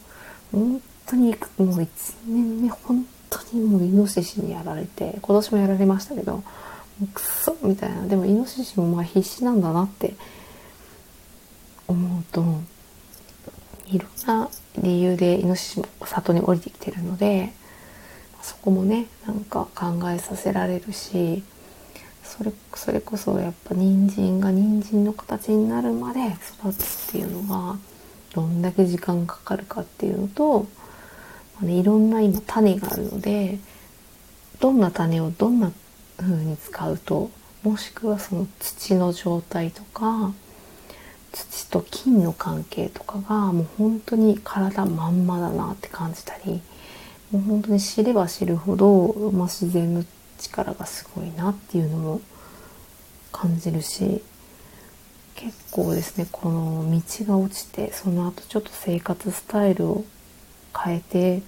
[0.51, 1.87] 本当にもう1
[2.27, 6.43] 年目本当にもうイノシシにやられて今年もやられましたけども
[7.03, 8.05] うクソみたいな。
[8.07, 10.15] でもイノシシもまあ必死なんだなって
[11.87, 12.43] 思うと
[13.87, 17.53] いろんな理由でイノシシも里に降りてきてるので
[18.45, 21.43] そこもねなんか考えさせられるし
[22.23, 26.27] それそれこそやっぱ人参が人参の形になるまで
[26.59, 27.79] 育つっていうのが
[28.35, 30.67] どんだけ時間かかるかっていうのと、
[31.55, 33.57] まあね、いろんな今種があるので
[34.59, 35.71] どんな種をどんな
[36.17, 37.31] 風に使うと
[37.63, 40.33] もしくはその土の状態とか
[41.31, 46.61] 土と金の関係とかがもう本当に体まんまだなって感じたり
[47.35, 50.05] もう本当に知れば知るほど、まあ、自然の
[50.39, 52.21] 力がすごいなっていうのも
[53.31, 54.21] 感じるし
[55.35, 60.05] 結構ですねこの道が落ちてその後ちょっと生活スタイルを
[60.73, 61.41] 変えて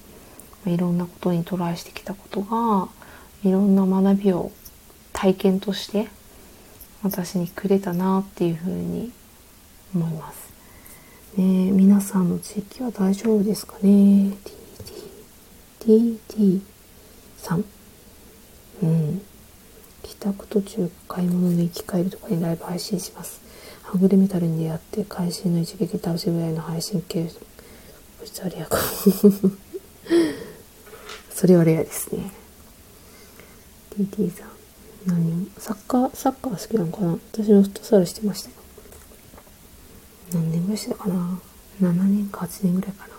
[0.66, 2.88] まいろんなことにトライしてきたことが
[3.44, 4.52] いろんな学びを
[5.14, 6.08] 体験として
[7.02, 9.10] 私にくれたなっていうふうに
[9.94, 10.48] 思います。
[11.36, 14.32] ね、皆さんの地域は大丈夫ですかね？
[15.80, 16.60] ?TT、
[17.36, 17.64] さん。
[18.82, 19.22] うん。
[20.02, 23.40] 帰宅途中買い物の行き帰りとかにライブ配信します。
[23.82, 27.30] はぐれメタルに出会って会心の一撃倒しぐらいの配信系。
[28.24, 28.68] それは
[31.34, 32.30] それはレアですね。
[33.96, 34.48] TT さん。
[35.06, 37.18] 何サッカー、サッカー好きなのかな？
[37.32, 38.56] 私もフットサルしてましたよ。
[40.32, 41.40] 何年ぐらいしてたかな
[41.80, 43.14] ？7年か8年ぐらいかな、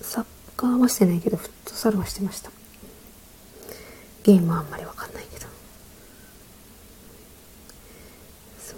[0.00, 0.24] サッ
[0.56, 2.50] カーはしてないけどフットサルはしてました。
[4.24, 5.46] ゲームはあんまりわかんないけど。
[8.58, 8.76] そ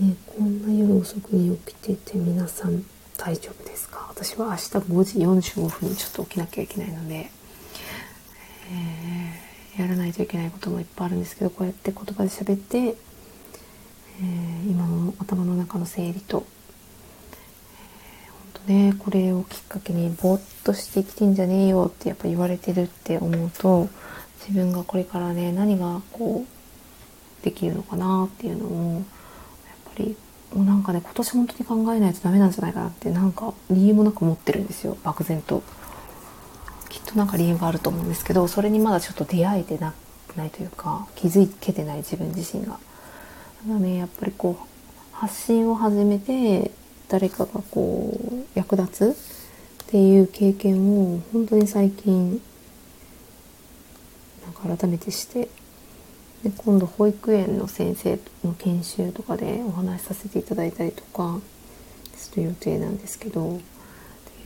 [0.00, 0.02] う。
[0.04, 2.84] ねこんな夜遅くに起きてて皆さん
[3.16, 4.06] 大丈夫ですか？
[4.10, 5.18] 私は明日5時
[5.60, 7.30] 45分にちょっと起きなきゃいけないので、
[8.72, 12.96] えー、やらないといけないこともいっぱいあるんですけどこうやって言葉で喋って
[14.22, 16.44] えー、今の頭の中の整理と、
[18.70, 23.88] ねこれをきっかけにぼーっとして生きてんじゃねえよってやっぱ言われてるって思うと
[24.40, 29.02] 自分がこれからね何がこうできるのかなっていうのをやっ
[29.84, 30.16] ぱり
[30.54, 35.62] もうなんかね今年本当に考えないとダメなんじゃないかなってなんか理由もなく思ってるんですよ漠然と。
[36.88, 39.94] きっとなんか理由があると思うんですけどそれにまだちょっと出会えてな
[40.36, 42.78] ないというか気づけてない自分自身が。
[43.66, 46.70] ただねやっぱりこう発信を始めて
[47.10, 52.40] 誰かがこう役立つっていう経験を本当に最近
[54.44, 55.48] なんか改めてして
[56.44, 61.40] で今度保育園の先生の研修とかでお話しさせていただいたりとか
[62.14, 63.60] する予定なんですけど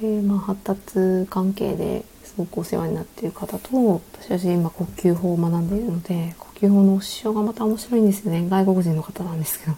[0.01, 9.77] で、まあ、発達関係ですごくお世話になっている方と私は今呼吸法を学んでいるので呼吸法のお師匠がまた面白いんですよね外国人の方なんですけど。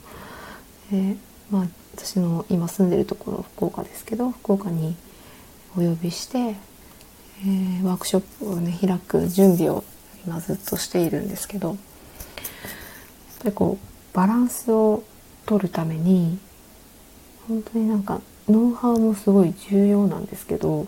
[0.92, 1.16] で
[1.50, 1.66] まあ、
[1.96, 4.94] 私の今住んでるところ福岡ですけど福岡に
[5.76, 9.82] お呼びして、えー、ワークショップをね開く準備を
[10.26, 11.76] 今ずっとしているんですけどやっ
[13.38, 15.04] ぱりこうバランスを
[15.46, 16.38] 取るために
[17.48, 20.86] 本当になんかノウハウもすごい重要なんですけど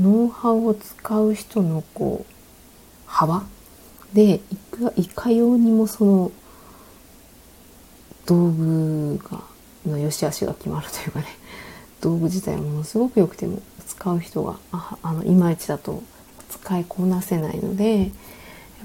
[0.00, 2.32] ノウハウを使う人のこう
[3.06, 3.44] 幅
[4.12, 6.32] でいかいかようにもその
[8.26, 9.53] 道具が
[9.86, 11.26] の良し悪しが決まるというかね
[12.00, 16.02] 道具自体ものすごく良くても使う人がああのいまいちだと
[16.50, 18.10] 使いこなせないのでやっ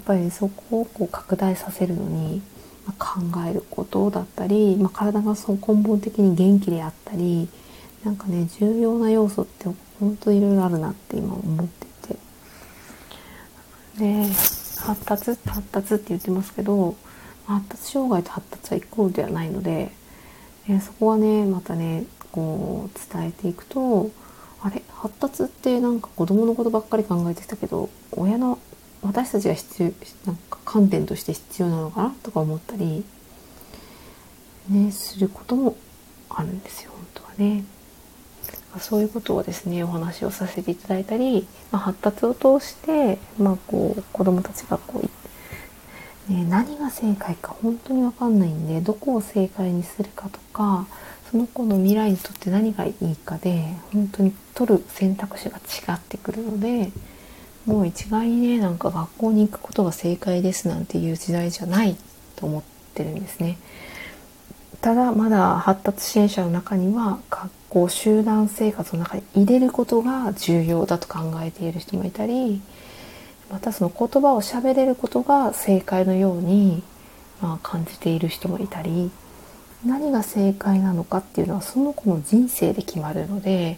[0.06, 2.41] ぱりそこをこう拡大させるのに、
[2.88, 3.20] ま、考
[3.50, 7.50] えることだったり、まあ、体がそう根本的に元気であったり
[8.04, 9.66] なんかね重要な要素って
[10.00, 12.20] 本当いろいろあるなって今思ってて。
[14.00, 14.24] で
[14.80, 15.38] 発達？
[15.45, 16.95] 発達って言ってますけど
[17.45, 19.91] 発達障害と発達はイコールではないので、
[20.70, 24.12] えそこはねまたねこう伝えていくと
[24.62, 28.60] あれ発達ってなんか子供のことばっかり考えてきたけど親の
[29.02, 29.92] 私たちが必要
[30.26, 33.04] なんか観点として必要なのかなとか思ったり
[34.70, 35.76] ねすることも
[36.30, 37.64] あるんですよ本当はね。
[38.78, 45.10] そういうことをですねお話をさせていただいたり、まあ、発達を通して、まあ、こう子どもたちがこう、
[46.30, 50.86] ね、何が正解か本当に分かんないんでどこを正解にするかとか
[51.32, 56.92] その子の未来にとって何がいいかで本当に取る選択肢が違ってくるので
[57.66, 61.96] もう一概にねなんか学校に行くことが正解ですなんていう時代じゃない
[62.36, 62.64] と思っ
[62.94, 63.58] てるんですね。
[64.82, 72.62] ただまだ発達支援者の中には学校集団生活の中に入れることが重要だと考えている人もいたり
[73.50, 76.84] またその言葉を喋れることが正解のように、
[77.41, 79.12] まあ、感じている人もいたり
[79.86, 83.78] 何が正解なのかっていうのはその子の人生で決まるので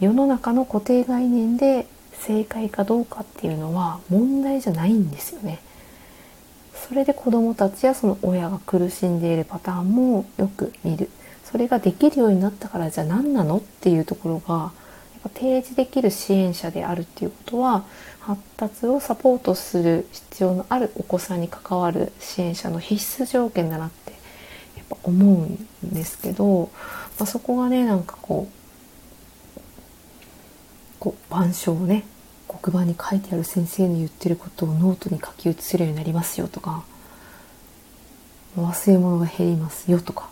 [0.00, 5.60] 世の中の固定概念で正解かどうかっていうのは問題じゃないんですよね。
[6.74, 11.10] それで子どもたちやその親が苦しんでいるパターンもよく見る
[11.44, 14.72] それができるようになったからじゃあ何なのっていうところがやっ
[15.22, 17.84] ぱ提示できる支援者であるっていうことは
[18.20, 24.12] 発達をサポートする必要のあるお子さんに関わる支援者の必須条件だなって
[24.76, 26.70] やっぱ思うんですけど、
[27.18, 28.60] まあ、そこがねなんかこう
[30.98, 32.04] こう板書をね
[32.46, 36.84] 黒板に書いてある先生の言ってることをノートに書き写せるようになりますよとか
[38.58, 40.28] 忘れ物が減りますよとか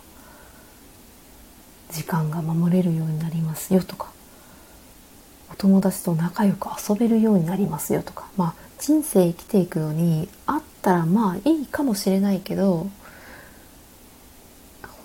[1.91, 4.11] 時間が守れるようになりますよとか
[5.59, 12.89] 友達と仲良く遊べるようになりますよとかまあ人生生きていくのにあったらまあいいかもしれないけど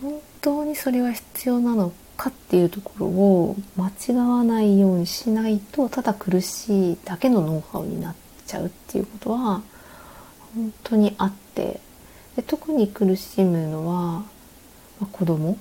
[0.01, 8.15] 本当にそれは必要なのかっていうところを間違わないようにしないとただ苦しいだけのノウハウになっ
[8.47, 9.63] ちゃうっていうことは
[10.55, 11.81] 本当にあって
[12.37, 14.27] で特に苦しむのは、ま
[15.03, 15.57] あ、子供。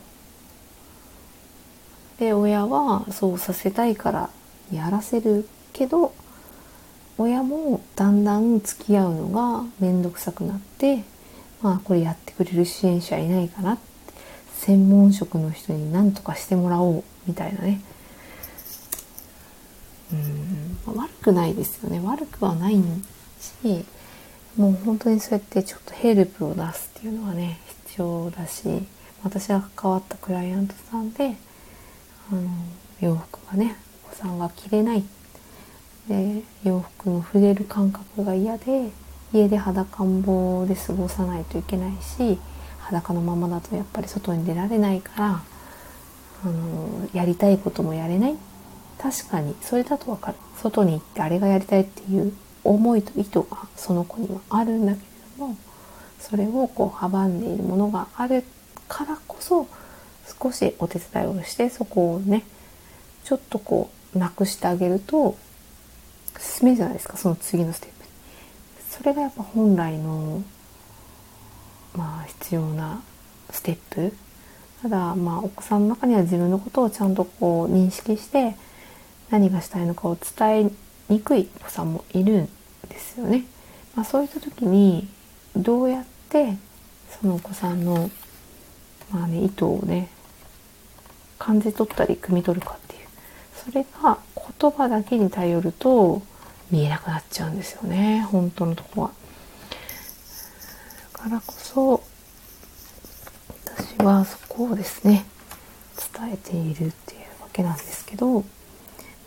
[2.20, 4.30] で親はそうさせたいから
[4.76, 6.14] やらせるけど
[7.18, 11.04] 親もだんだん付き合うのが面倒くさくなって
[11.62, 13.78] まあこれやってくれる支援者いないかな
[14.54, 17.82] 専門職の人に何とかしてもらおうみたいなね。
[20.12, 20.16] う
[20.92, 22.00] ん悪くないですよね。
[22.00, 22.76] 悪くはない
[23.62, 23.86] し
[24.56, 28.84] もう本当にそうやってちょっとヘルプを出すっていうのはね必要だし
[29.24, 31.36] 私が関わったクライアントさんで
[32.32, 32.50] あの
[33.02, 33.76] 洋服がね
[34.16, 35.04] さんが着れない。
[36.08, 38.90] で洋服の触れる感覚が嫌で
[39.32, 42.38] 家で裸ん坊で過ごさないといけないし
[42.80, 45.44] 裸のままだとやっぱり外に出られないから
[46.46, 48.36] あのやりたいこともやれない。
[49.00, 50.38] 確かにそれだと分かる。
[50.62, 52.34] 外に行ってあれがやりたいっていう
[52.64, 53.46] 思いと意図が
[53.76, 55.06] その子にはあるんだけれ
[55.38, 55.58] ども
[56.20, 58.44] それをこう阻んでいるものがある
[58.88, 59.68] からこそ
[60.42, 62.46] 少しお手伝いをしてそこをね
[63.26, 65.38] ちょっとこうなくしてあげると
[66.40, 68.10] 進めるじゃないですかその次のステップに。
[68.90, 70.44] それがやっぱ本来の
[71.96, 73.02] まあ必要な
[73.52, 74.14] ステップ
[74.82, 78.56] ただまあお子さんの中には自分のことをちゃんとこう認識して
[79.30, 80.72] 何がしたいのかを伝え
[81.10, 82.50] にくいお子さんもいるん
[82.90, 83.46] ですよね。
[83.96, 85.08] まあ、そういった時に
[85.56, 86.58] どうやって
[87.22, 88.10] そのお子さんの、
[89.12, 90.10] まあね、意図をね
[91.38, 92.78] 感じ取ったり汲み取るか
[93.66, 94.18] それが
[94.60, 96.22] 言葉だけに頼ると
[96.72, 99.12] 見えなくなっちゃうんですよね本当のとこは。
[101.14, 102.04] だからこそ
[103.66, 105.26] 私はそこをですね
[106.14, 108.44] 伝えているっていうわけなんですけど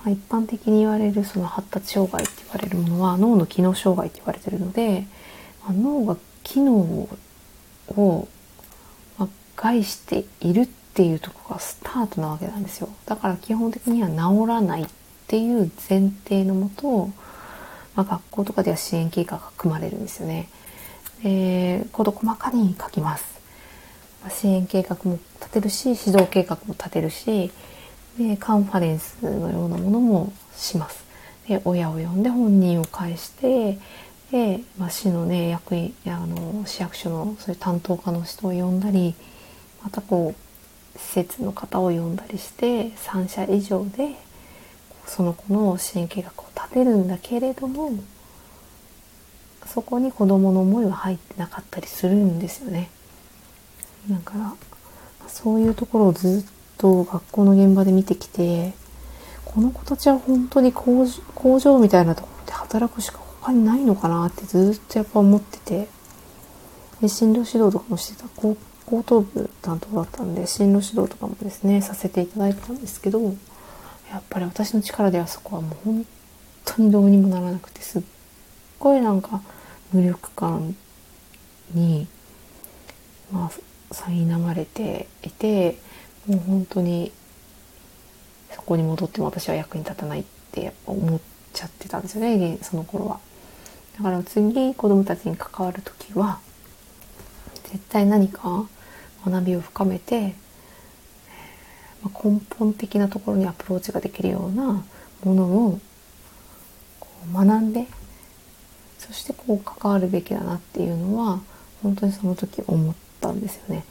[0.07, 5.05] まあ、一般的に言われるその発達障害って言われるものは脳の機能障害って言われてるので、
[5.65, 7.09] まあ、脳が機能
[7.89, 8.29] を、
[9.19, 14.87] まあ、害しているってていうとこがスタートなわけなんですよだから基本的には治らないっ
[15.29, 17.09] ていう前提のもと、
[17.95, 20.49] まあ、学校とかでは支援計画が組まれるんですよね。
[21.23, 23.37] で事細かに書きます。
[24.31, 27.51] 支援計画も立てるし指導計画も立てるし
[28.19, 31.05] でカンファレンスのようなものもします。
[31.49, 33.79] で親を呼んで本人を介して
[34.31, 39.15] で、まあ、市のね役員あの市役所のそういう担当課の人を呼んだり
[39.83, 40.46] またこう
[40.97, 44.15] 施設の方を呼んだりして3社以上で
[45.07, 47.93] その子の支援計画を立てるんだけれども
[49.67, 52.89] そこに子どもの思いは入ってなかったりするんですよね。
[54.09, 54.55] だから
[55.27, 58.73] そういうところをずっと学校の現場で見てきて
[59.45, 61.07] この子たちは本当に工
[61.59, 65.89] 場みたいなところで働くしか他にないのかなってずっとやっぱ思ってて
[67.01, 68.57] で進路指導とかもしてた高
[68.87, 76.07] 高等部担当だったんで進路指導とかもですねさせていただいたんですけどやっぱり私の力ではそこはもう本
[76.65, 78.03] 当にどうにもならなくてすっ
[78.79, 79.43] ごいなんか
[79.93, 80.77] 無力感
[81.75, 82.07] に
[83.33, 83.51] まあ
[83.91, 85.79] 苛まれていて
[86.27, 87.13] もう本当に
[88.53, 91.21] そこに戻っても私は役に立たないってやっぱ思っ
[91.53, 93.21] ちゃってたんですよねその頃は。
[93.99, 96.39] だから次子供たちに関わる時は
[97.65, 98.69] 絶対何か
[99.29, 100.35] 学びを深めて
[102.05, 104.85] 根本的なところにアプローチができるような
[105.25, 105.81] ものを
[107.01, 107.87] こう学んで
[108.99, 111.41] そしてこう関わるべきだなっていうのは
[111.83, 113.85] 本当にその時思ったんですよね。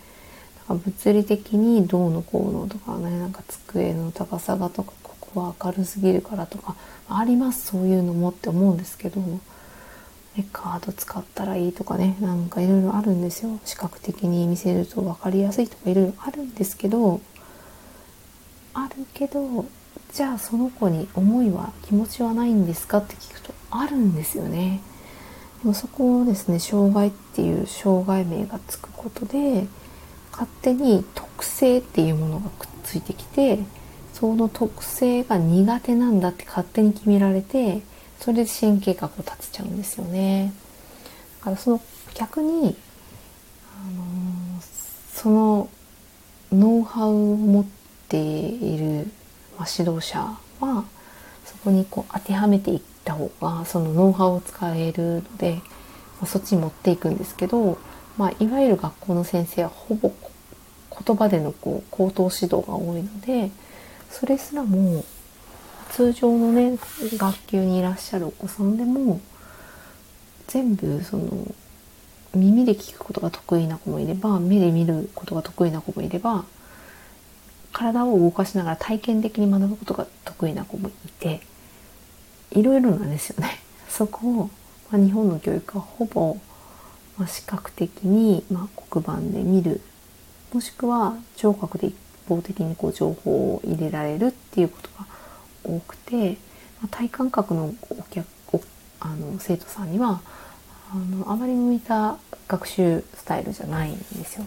[0.58, 6.76] だから物理的にどうのこうのとかねなんか机の高さがとかここは明るすぎるからとか
[7.10, 9.22] ありますそういうのもって思うんですけど、
[10.36, 17.22] ね、カード使ったらいいとかねなんかいろいろあるんですよ視覚的に見せると分かりやすいとかいろいろあるんですけど
[18.74, 19.66] あるけど
[20.12, 24.82] じゃあその子に思いは気持ちはないんですかって聞くとあるんですよね。
[25.62, 29.68] でもそこをですね障害っていう障害名がつくことで
[30.32, 33.60] 勝手に特性っていうものがくっついてきて
[34.14, 37.82] その特性が苦手なんだって勝手に決められて
[38.20, 40.54] それで支援計画を立てちゃうんですよね。
[41.40, 41.82] だからその
[42.14, 42.76] 逆に、
[43.72, 44.64] あのー、
[45.14, 45.70] その
[46.52, 47.66] ノウハウを持っ
[48.08, 49.08] ている、
[49.58, 50.20] まあ、指導者
[50.60, 50.86] は
[51.44, 55.62] そこにこう当てはめていった方がそのノウハウを使えるので、ま
[56.24, 57.78] あ、そっちに持っていくんですけど、
[58.18, 60.12] まあ、いわゆる学校の先生はほぼ
[61.06, 63.52] 言葉でのこう口頭指導が多いので
[64.10, 65.04] それすらも
[65.96, 66.78] 通常のね
[67.14, 69.22] 学級にいらっしゃるお子さんでも
[70.46, 71.56] 全部その
[72.34, 76.44] 耳で聞くことが得意な子もいれば目で見ることが得意な子もいれば
[77.72, 81.40] 体を動かしながら体験的に学ぶことが得意な子もいて
[82.52, 83.62] いろいろなんですよね。
[83.88, 84.50] そこを、
[84.92, 86.38] まあ、日本の教育はほぼ、
[87.18, 89.80] まあ、視覚的に、まあ、黒板で見る
[90.52, 91.96] もしくは聴覚で一
[92.28, 95.15] 方的にこう情報を入れられるっていうことが
[95.66, 96.38] 多くて、
[96.82, 98.62] ま、体感覚のお客お
[99.00, 100.22] あの生徒さんには
[100.92, 104.46] あのあまり向いた学習スタイルじゃないんですよ。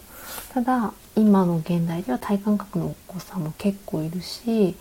[0.53, 4.77] ただ今の現代では体感覚のお子さんも結構いるし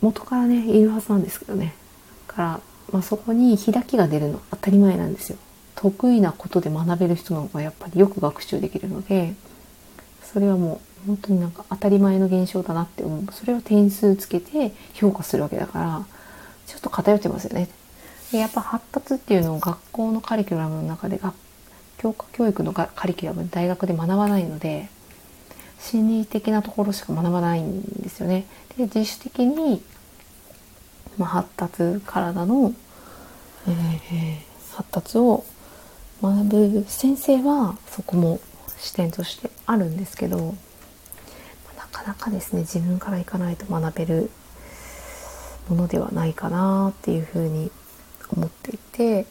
[0.00, 1.74] 元からねいるはずなんですけどね
[2.28, 2.60] だから、
[2.92, 5.38] まあ、そこに開きが出るの当たり前なんですよ。
[5.74, 9.34] 得意なことで学べる人の方がやっぱりよく学習できるので
[10.24, 16.04] それはもう本当になんか当たり前の現象だなって思うそれを点数つけて評価するわけだから
[16.66, 17.68] ちょっと偏ってますよね。
[18.32, 21.18] でやっぱ発達っていうのを学校のカリキュラムの中で
[21.96, 24.88] 教科教育のカリキュラム大学で学ばないので
[25.80, 28.46] 心理的なところしか学ばないんですよね。
[28.76, 29.82] で自主的に、
[31.16, 32.74] まあ、発達体の、
[33.66, 35.44] えー、発達を
[36.22, 38.40] 学ぶ先生はそこも
[38.78, 40.54] 視点としてあるんですけど
[41.98, 44.30] かなかですね自分から行かないと学べる
[45.68, 47.70] ものではないかなっていうふうに
[48.30, 49.26] 思っていて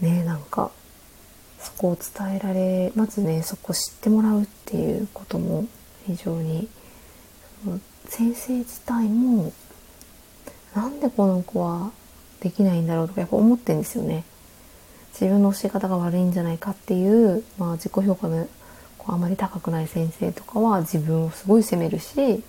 [0.00, 0.70] ねなんか
[1.58, 5.66] そこを伝えられまずねそこを知ってもらうっていうことも
[6.06, 6.68] 非常に
[8.04, 9.52] 先生自体も
[10.74, 11.90] なんでこの子は
[12.40, 14.24] できないんだろうとかやっぱ思ってんですよね。
[15.12, 18.46] 自分の教え方が悪いんじゃないかっていう、まあ、自己評価の
[19.14, 22.42] あまり高くない先生とかは自分をすごい責めるし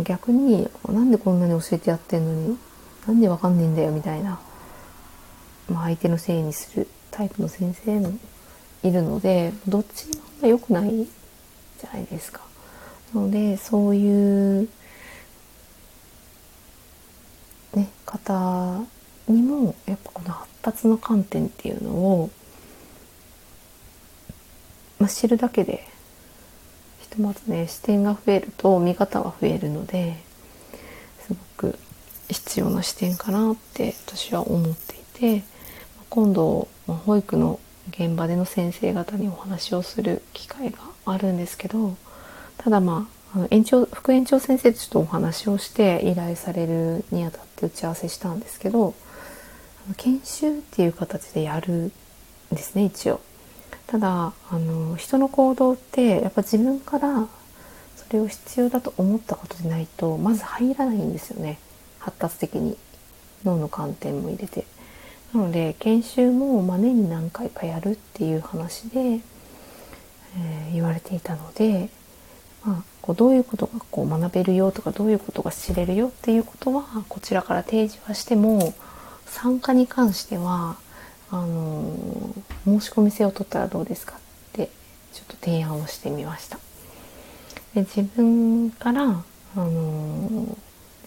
[0.00, 2.58] 逆になんでこんなに教えてやってんのに
[3.06, 4.40] なんでわかんねえんだよみたいな、
[5.68, 8.18] まあ、相手のせいにするタイプの先生も
[8.82, 10.08] いるのでどっち
[10.42, 12.40] も良くないじゃないですか。
[13.14, 14.68] なのでそういう
[17.74, 18.84] ね、方
[19.28, 22.30] にもやっぱこの発達の観点っていうのを
[25.04, 25.86] まあ、知るだけで
[27.02, 30.16] ひとまずね視点が増えると見方が増えるので
[31.20, 31.78] すごく
[32.30, 35.44] 必要な視点かなって私は思っていて
[36.08, 41.98] 今度ま保育の現場での先生方にお話をする機会があるんですけど
[42.56, 48.94] ただまああの園長副園長先生とちょっとお話をして依頼されるにあたって打ち合わせしたんですけど
[49.98, 51.92] 研修っていう形でやるん
[52.50, 53.20] ですね一応。
[53.86, 57.26] ただあの人の行動ってやっぱ自分から
[57.96, 61.58] それを必要だと思ったことでないとまず入らないんですよね
[61.98, 62.76] 発達的に
[63.44, 64.64] 脳の観点も入れて。
[65.34, 71.90] なので研修も、ま年に何回かやるっていう話で、えー、言われていたので、
[72.64, 78.74] まあ、こうどういうことがこう学べるよとかどういうことが知れるよっていうことはこちらから提示はしても
[79.26, 80.76] 参加に関しては
[81.30, 84.18] あの申し込み制を取ったらどうですかっ
[84.52, 84.70] て
[85.12, 86.58] ちょっと提案をしてみました。
[87.74, 89.24] で自分からあ
[89.56, 90.56] の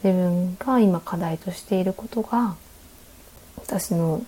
[0.04, 2.56] 自分が今課題としていることが
[3.58, 4.24] 私の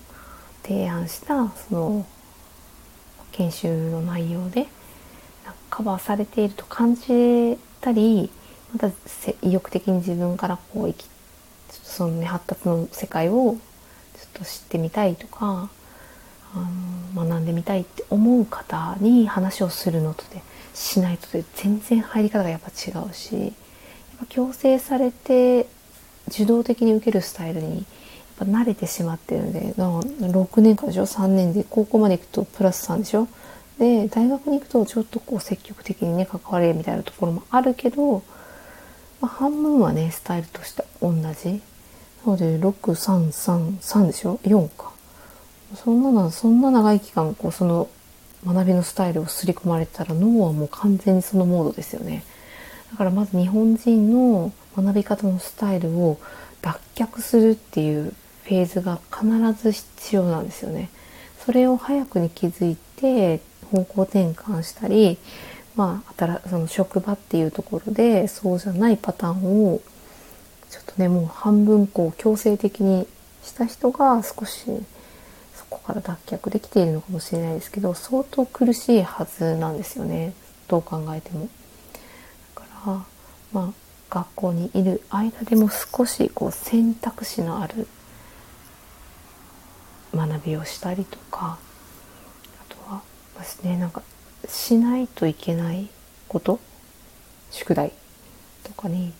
[0.63, 2.05] 提案したその
[3.31, 4.67] 研修の内容で
[5.69, 8.29] カバーされていると感じたり
[8.73, 8.89] また
[9.41, 11.09] 意欲的に自分からこう生き
[11.69, 13.57] その、ね、発達の世界をちょっ
[14.33, 15.69] と知ってみたいとか
[16.55, 16.67] あ
[17.15, 20.41] の学んでみたいって思う方に話をするのとで
[20.73, 23.51] しないとで全然入り方がやっぱ違うしやっ
[24.19, 25.67] ぱ強制されて
[26.27, 27.85] 受動的に受けるスタイルにやっ
[28.37, 33.27] ぱ慣れてしまってるんで6年間でしょ？3年で高校まで行くとプラス3でしょ？
[33.77, 38.23] で大学に行くとちょっとこう積極的にね関われみたいなところもあるけど、
[39.21, 41.61] まあ、半分はねスタイルとして同じ。
[42.25, 44.91] なので6333でしょ？4か。
[45.75, 47.89] そんなのそんな長い期間こうその
[48.45, 52.23] 学びのスタイルを刷り込まれたら脳はもう完全にそのモードですよね。
[52.91, 56.19] だからまず日本人の学び方のスタイルを
[56.61, 58.13] 脱却するっていう
[58.43, 59.27] フェーズが必
[59.61, 60.89] ず必要なんですよね。
[61.45, 63.41] それを早くに気づいて
[63.71, 65.17] 方向転換したり
[65.79, 69.79] まあ、新その職場っていうところでそうじゃないパターンを
[70.69, 73.07] ちょっとねもう半分こう強制的に
[73.43, 74.65] した人が少し
[75.69, 80.33] こから脱却できているのかもしれないですけど相当苦しいはずなんですよね
[80.67, 81.47] どう考えても。
[82.55, 83.05] だから
[83.53, 83.73] まあ
[84.09, 87.87] 学校にいる間でも少しこう選択肢のある
[90.15, 91.59] 学びをしたりとか
[92.69, 93.01] あとは
[93.37, 94.01] ですねなんか
[94.47, 95.89] しないといけない
[96.27, 96.59] こと
[97.51, 97.93] 宿題
[98.63, 99.13] とかに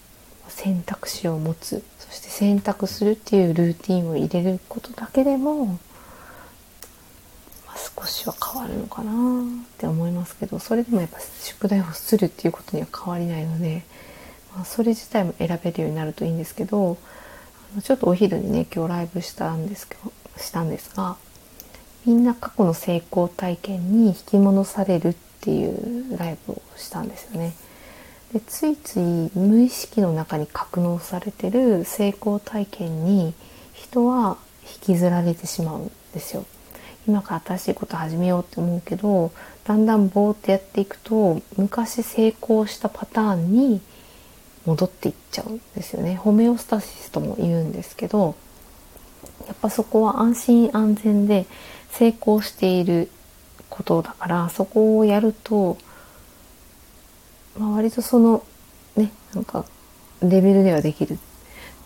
[0.48, 5.78] 選択肢を持つそして選択するっていうルーティンを入れることだけでも
[7.98, 13.84] 少しは変わるのかなって思いますけどそれでもやっぱ宿題をするっていうことには変わりないので、
[14.56, 16.98] まあ、それ自体も選べるようになるといいんですけど
[17.84, 21.18] ちょっとお昼にね今日ライブしたんですけどしたんですが
[22.06, 27.54] みんな過去の成功体験に引き戻されるっていうライブをしたんですよね。
[28.34, 33.34] でついつい無意識の中に格納されてる成功体験に
[33.74, 36.46] 人は引きずられてしまうんですよ。
[37.08, 39.32] 今から新しいこと始めようって思うけど
[39.64, 43.82] だんだんぼーってやっていくと昔成功したパターンに
[44.66, 48.36] 戻っていっちゃうんですよねホメオスタシスとも言うんですけど
[49.48, 51.46] やっぱそこは安心安全で
[51.92, 53.10] 成功している
[53.70, 55.78] ことだからそこをやると、
[57.58, 58.44] まあ、割とその
[58.96, 59.66] ねなんか
[60.22, 61.18] レベルではできる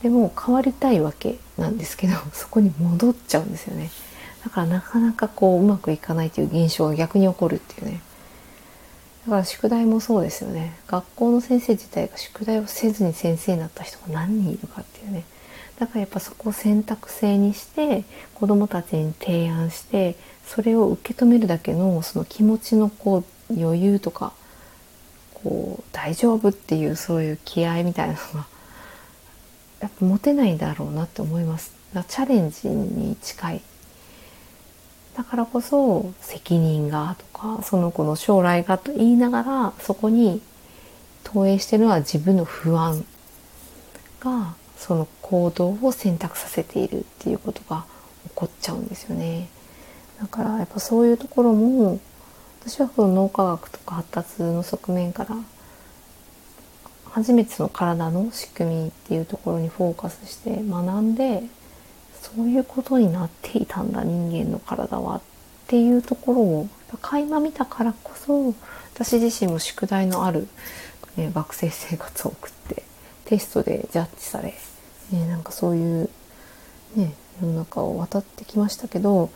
[0.01, 3.89] でも変わりたいわけなんですけどそこに戻っちゃうんですよね。
[4.43, 8.01] だからなかなかこううまくいかないという現象が逆に起こるっていうね。
[9.25, 10.77] だから宿題もそうですよね。
[10.87, 15.23] 学校の先生自体が宿題をせずに先生になった人が何人いるかっていうね。
[15.79, 18.03] だからやっぱそこを選択制にして
[18.35, 20.15] 子どもたちに提案して
[20.45, 24.33] それを受け止めるだけのその気持ちのこう余裕とか
[25.33, 28.45] こう大丈夫っていうそういう気合みたいなのが
[29.79, 31.71] やっぱ持てないだろうなって思います。
[31.93, 33.61] チャレンジに近い。
[35.15, 40.41] だからこそ責任がとかその子の将来がと言いながらそこに
[41.23, 43.05] 投影してるのは自分の不安
[44.19, 47.85] がその行動を選択させているっていうことが
[48.25, 49.47] 起こっちゃうんですよね。
[50.19, 51.99] だからやっぱそういうところも
[52.61, 55.35] 私はこの脳科学とか発達の側面から
[57.11, 61.43] 初めてその体の仕組みっていうところにフォーカスして学んで
[62.35, 65.21] そういうことになっていたんだ人間の体はっ
[65.67, 66.67] ていうところを
[67.01, 68.53] 垣間見たからこそ
[68.93, 70.47] 私自身も宿題のある、
[71.15, 72.83] ね、学生生活を送って
[73.25, 74.53] テストでジャッジされ、
[75.11, 76.09] ね、なんかそういう、
[76.95, 79.29] ね、世の中を渡ってきましたけど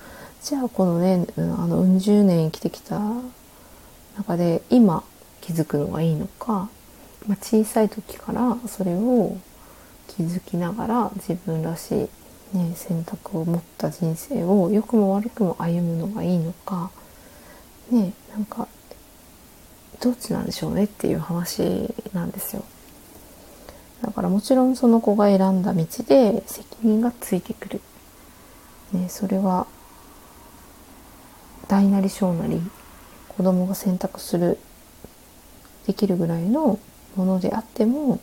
[0.43, 2.99] じゃあこのねあのうん十年生きてきた
[4.17, 5.03] 中で今
[5.41, 6.69] 気づくのがいいのか、
[7.27, 9.37] まあ、小さい時からそれを
[10.07, 12.09] 気づきながら自分らしい、
[12.53, 16.91] ね、選択を持った人生を良くも悪くも歩むのがいいのか
[17.91, 18.67] ねなんか
[19.99, 22.63] どっちなんでしょうねっていう話なんですよ。
[24.01, 27.81] だからもちろんその子が選んだ道で責任がついてくる。
[28.91, 29.65] ね、それは
[31.67, 32.61] 大なり小なり
[33.29, 34.59] 子供が選択する
[35.87, 36.79] できるぐらいの
[37.15, 38.19] ものであっても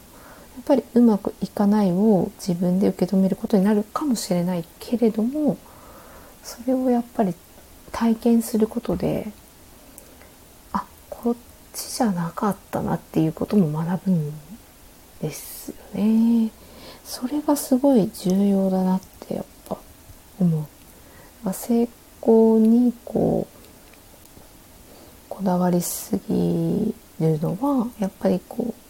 [0.56, 5.58] やっぱりうまくいかないを自分で受け止めることになるかもしれないけれども
[6.42, 7.34] それをやっぱり
[7.90, 9.32] 体験することで
[10.72, 11.34] あこっ
[11.72, 14.32] ちじゃなかったなっていうことも学ぶん
[15.20, 16.50] ですよね。
[17.04, 19.78] それがすごい重要だなってやっぱ
[20.40, 20.68] 思
[21.46, 21.52] う。
[21.52, 21.88] 成
[22.22, 23.54] 功にこう
[25.28, 28.83] こだわりすぎるのはやっぱりこう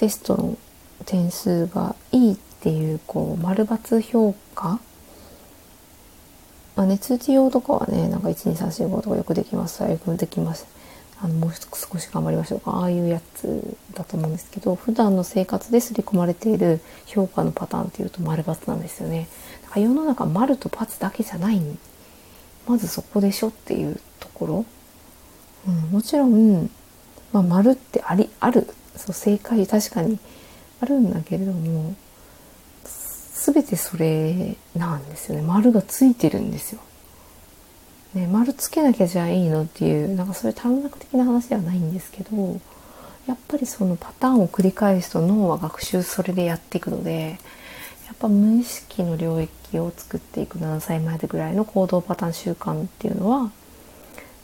[0.00, 0.56] テストの
[1.04, 4.80] 点数がいいっていうこう丸抜評価？
[6.74, 9.82] まあね通知用とかはねなんか12345とかよくできます。
[9.82, 10.66] よくできます。
[11.22, 12.70] あのもう少し頑張りましょうか。
[12.70, 19.28] ああいうやつだと思うんですけど普段の生活で刷り込まれている評価のパターンっていうと丸×なんですよね。
[19.64, 21.60] だから世の中丸と×だけじゃない。
[22.66, 24.64] まずそこでしょっていうところ、
[25.68, 26.70] うん、もちろん、
[27.32, 28.66] まあ、丸ってありある
[29.00, 30.18] そう正解確かに
[30.80, 31.94] あるんだけれども
[33.34, 35.42] 全てそれなんですよね。
[35.42, 36.80] 丸がついてるんですよ。
[38.14, 42.60] ね、丸つけなきゃじゃあいいのっていうなんかそういう短絡的な話ではないんですけど
[43.28, 47.38] やっぱりそのパターンを繰り返すと脳は学習それでやっていくので
[48.08, 53.52] やっぱ無意識の領域を作っていく7歳前でぐらいの行動パターン習慣っていうのは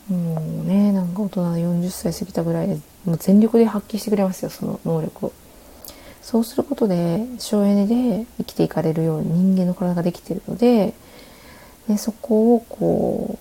[0.08, 5.32] もうねなんか大人40歳過ぎたぐらいでもう全力で発揮してくれますよその能力を。
[6.22, 10.92] そうすることで省エネで生きていかれるように人間の体ができているので、
[11.86, 13.38] ね、そこをこ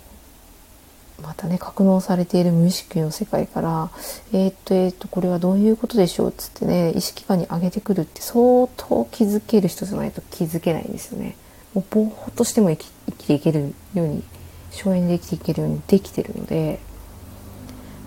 [1.20, 3.89] うまたね格納されている無意識の世界から
[4.34, 11.36] えー、っとえー、っとこれはどういうことでしょうっつってね意識下に上げてくるって相当気づける人じゃないと気づけないんですよね。
[11.74, 14.24] もうぼーっとしても生き生きていけるように
[14.70, 16.80] 省エネで生きていけるようにできてるので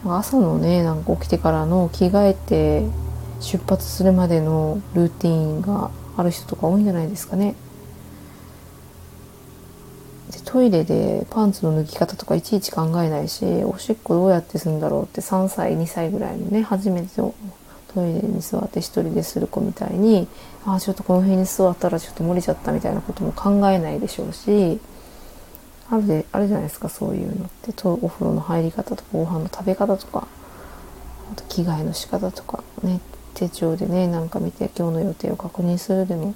[0.05, 2.87] 朝のねなんか起きてからの着替えて
[3.41, 7.55] 出発するまでのルーティンがある人とか多いんじゃないですかね。
[10.31, 17.35] でトイレでパンツの脱ぎ方とかいちいち考えないしおしっこどうやってするんだろうって3歳2歳ぐらいのね初めてト
[17.97, 20.29] イレに座って一人でする子みたいに
[20.67, 24.79] ああちょっとこの辺に座ったらちょっと漏れちゃったみたいなことも考えないでしょうし
[25.91, 30.29] あるであるじゃないですかそういうのってとお風呂の入り方とかご飯の食べ方とか
[31.33, 33.01] あと着替えの仕方とかね
[33.35, 36.35] 手帳でねなんか見て今日の予定を確認するでも、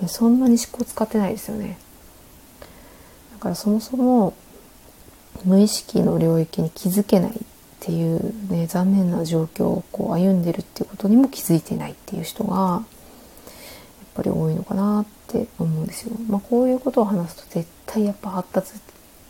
[0.00, 1.78] ね、そんなに思考使ってないですよね
[3.34, 3.38] だ。
[3.38, 4.34] からそもそも
[5.44, 7.34] 無意識の領域に気づけないっ
[7.80, 12.82] ていうね残念な状況をこう歩んでるっていうことにも気づいてないっていう人がやっ
[14.14, 16.16] ぱり多いのかなって思うんですよ。
[16.28, 18.80] まあ、こういうことを話すと絶対やっぱ発達っ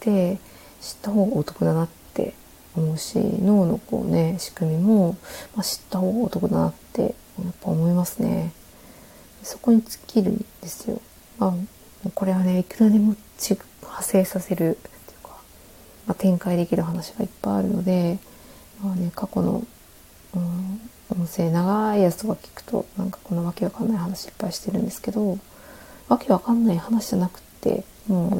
[0.00, 0.38] て
[0.80, 2.34] 知った方がお得だなって
[2.76, 5.16] 思うし脳のこうね仕組みも、
[5.54, 7.08] まあ、知った方がお得だなってや
[7.50, 8.52] っぱ思いますね。
[9.42, 11.00] そこに尽きるんですよ。
[11.38, 15.30] まあ、これはねいくらでも違派生させるっていうか、
[16.06, 18.18] まあ、展開できる話がいっぱいあるので、
[18.82, 19.66] まあね、過去の、
[20.34, 25.38] うん、音声長いやつとか聞くとなんかこのわけわかんない話いっぱいしてるんですけど
[26.08, 28.38] わけわかんない話じゃなくっても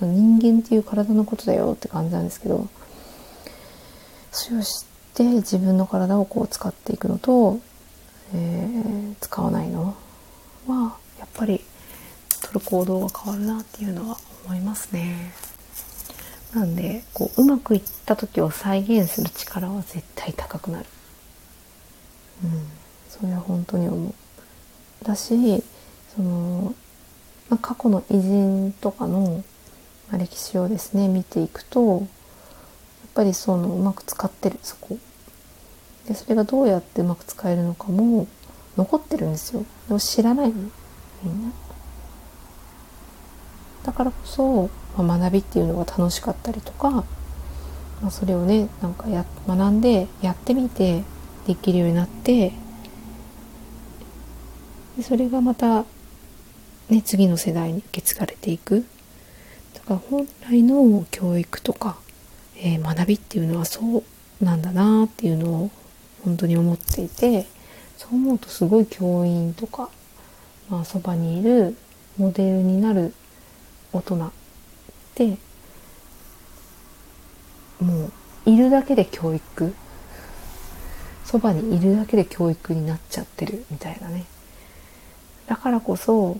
[0.00, 2.68] う人間っていう体のことだよって感じなんですけど
[4.30, 4.70] それを知っ
[5.14, 7.60] て自分の体をこう使っていくのと、
[8.34, 9.96] えー、使わないの
[10.66, 11.62] はやっぱり
[12.42, 15.32] 取る行動が変わるなっていうのは思いますね。
[16.54, 20.86] なんでこううまくいった時を再現する力は絶対高くなる。
[22.44, 22.50] うん、
[23.08, 24.14] それは本当に思う。
[25.04, 25.62] だし
[26.14, 26.74] その、
[27.48, 29.44] まあ、過去の偉人とかの、
[30.12, 32.00] 歴史をですね見ていくとやっ
[33.12, 34.98] ぱりそのうまく使ってるそこ。
[36.06, 38.28] でそれがどうやってうまく使えるのかも
[38.76, 39.64] 残ってるんですよ。
[39.88, 40.50] でも知らない。
[40.50, 40.54] の
[41.24, 41.52] みんな。
[43.84, 47.04] だからこそ、まあ、学びっていうのが楽しかったりとか、ま
[48.06, 51.02] あ、それをねなんかや学んでやってみて
[51.46, 52.52] できるようになって
[54.96, 55.84] でそれがまた、
[56.88, 58.84] ね、次の世代に受け継がれていく。
[59.74, 61.98] だから本来の教育とか、
[62.56, 65.70] えー、学びっていうのはそうなんだなっていうのを
[66.24, 67.46] 本当に思っていて
[67.96, 69.88] そう思うとすごい教員とか、
[70.68, 71.76] まあ、そばにいる
[72.18, 73.14] モデルになる
[73.92, 74.30] 大人っ
[75.14, 75.38] て
[77.80, 78.10] も
[78.46, 79.74] ういるだけで教育
[81.24, 84.24] そばにいるだけで教育になっちゃってるみたいなね。
[85.46, 86.38] だからこそ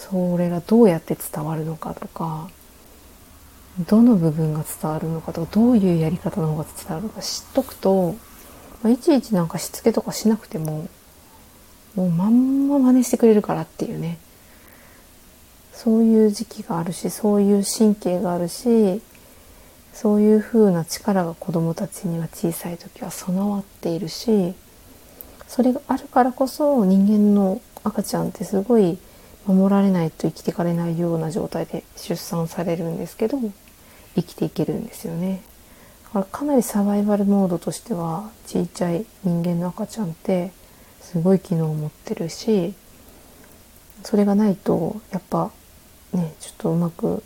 [0.00, 2.48] それがどうやって伝わるのかとか
[3.86, 8.16] どの部分が伝わるのかとかどういうやり方の方が伝わるのか知っとくと、
[8.82, 10.88] まあ、いちいちなんかしつけとかしなくても
[11.94, 14.18] もうまんま真似してくれるからっていうね。
[15.72, 19.00] そういう時期があるしそういう神経があるし
[19.94, 24.52] そういう風な力が子どもたちには小さい時は備わっているし
[25.48, 28.98] それがあるからこそ人間の赤ちゃんってすごい
[29.46, 33.38] 守られないと生きていかれないような状態で出産されるんですけど
[34.14, 35.42] 生きていけるんですよね。
[36.04, 40.52] だからかなりサバイバルモードとしてはちっちゃい人間の赤ちゃんって
[41.00, 42.74] すごい機能を持ってるし
[44.02, 45.50] それがないとやっぱ
[46.12, 47.22] ねちょっとうまく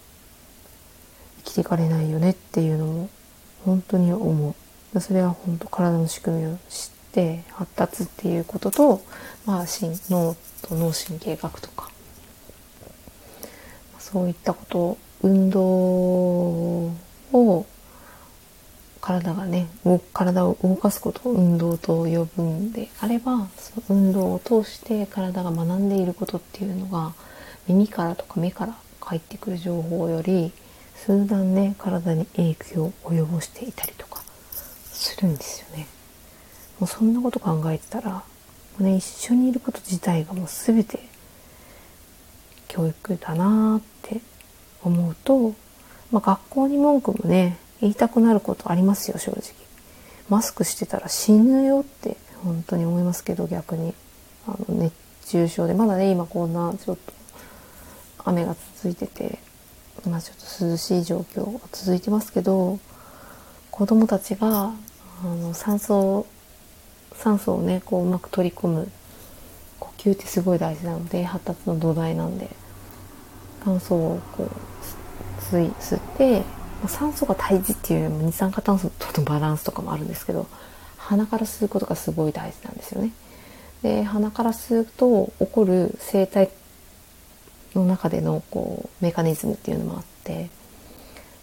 [1.45, 3.11] 生きていかれないよねっていうのも
[3.65, 4.55] 本当に思
[4.95, 9.03] うそれは本当体の仕組みを知って発達っていうことと、
[9.47, 9.65] まあ、
[10.11, 11.91] 脳と脳神経学とか
[14.15, 15.61] そういったこと運動
[17.33, 17.67] を
[19.01, 19.67] 体がね
[20.13, 27.13] 体を動かすことを運動と呼ぶんであればその運動を通して体が学んでいることっていうのが
[27.67, 30.53] 耳からとか目から返ってくる情報より
[30.95, 34.23] 数段ね体に影響を及ぼしていたりとか
[34.85, 35.89] するんですよね。
[36.79, 38.23] もうそんなこと考えてたらも
[38.79, 41.01] う、ね、一緒にいること自体がもう全て
[42.75, 44.21] 教育だなって
[44.83, 45.55] 思うと、
[46.11, 49.43] まあ、学校に文句もね言いたくなることありますよ正直。
[50.29, 53.95] マスクしてたら死ぬよって本当に思いますけど逆に。
[54.47, 54.93] あの熱
[55.29, 55.75] 中症で。
[55.75, 57.13] まだね今こんなちょっと
[58.25, 59.39] 雨が続いてて
[60.09, 62.81] まあちょっと涼しい状況が続いてますけど
[63.71, 64.73] 子どもたちが
[65.23, 66.27] あの酸素
[67.15, 68.91] 酸素をねこううまく取り込む。
[69.81, 72.49] 呼吸ってすごい大事なので発達の土台なんで。
[73.65, 76.43] 酸素をこう吸い吸って
[76.87, 80.47] 酸素が大事っていうよりも二酸化炭素とのバランスとかもあるんですけど
[80.99, 83.13] 鼻から吸うことがすごい大事なんですよね。
[83.83, 86.51] で鼻から吸うと起こる生態
[87.75, 90.49] の中でのこうメカニズムっていうのもあって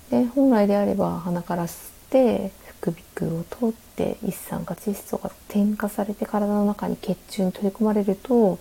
[0.09, 8.57] で本来であれば鼻から吸って副鼻腔を通って一酸化窒素が添加されて体の中に血中に取り込まれると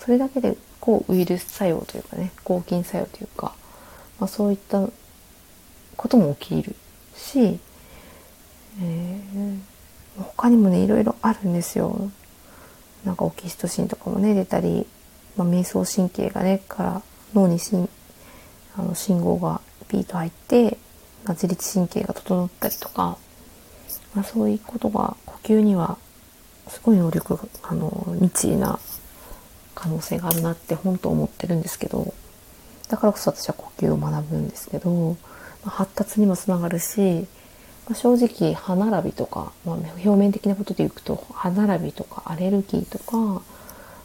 [0.00, 3.54] それだけで抗ウイルス作用というかね抗菌作用というか、
[4.18, 4.88] まあ、そういった
[5.96, 6.74] ことも起きる
[7.14, 7.60] し、
[8.80, 9.58] えー、
[10.18, 12.10] 他にもねいろいろあるんですよ。
[13.04, 14.86] なんかオキシトシンとかもね出たり、
[15.36, 17.02] まあ、瞑想神経がねから
[17.34, 17.88] 脳にしん
[18.76, 19.60] あの信号が
[19.90, 20.78] ピーと入って、
[21.24, 23.18] まあ、自律神経が整ったりとか、
[24.14, 25.98] まあ、そういうことが呼吸には
[26.68, 28.78] すごい能力あの未知な
[29.80, 32.12] 可能性があるなって本当思ってるんですけど
[32.90, 35.16] だからこそ私は呼吸を学ぶんですけど、
[35.64, 37.26] ま、発達にもつながるし、
[37.88, 43.16] ま、正直歯並びとか、まあ、表面的なことでいくと歯並びとかアレルギーとか、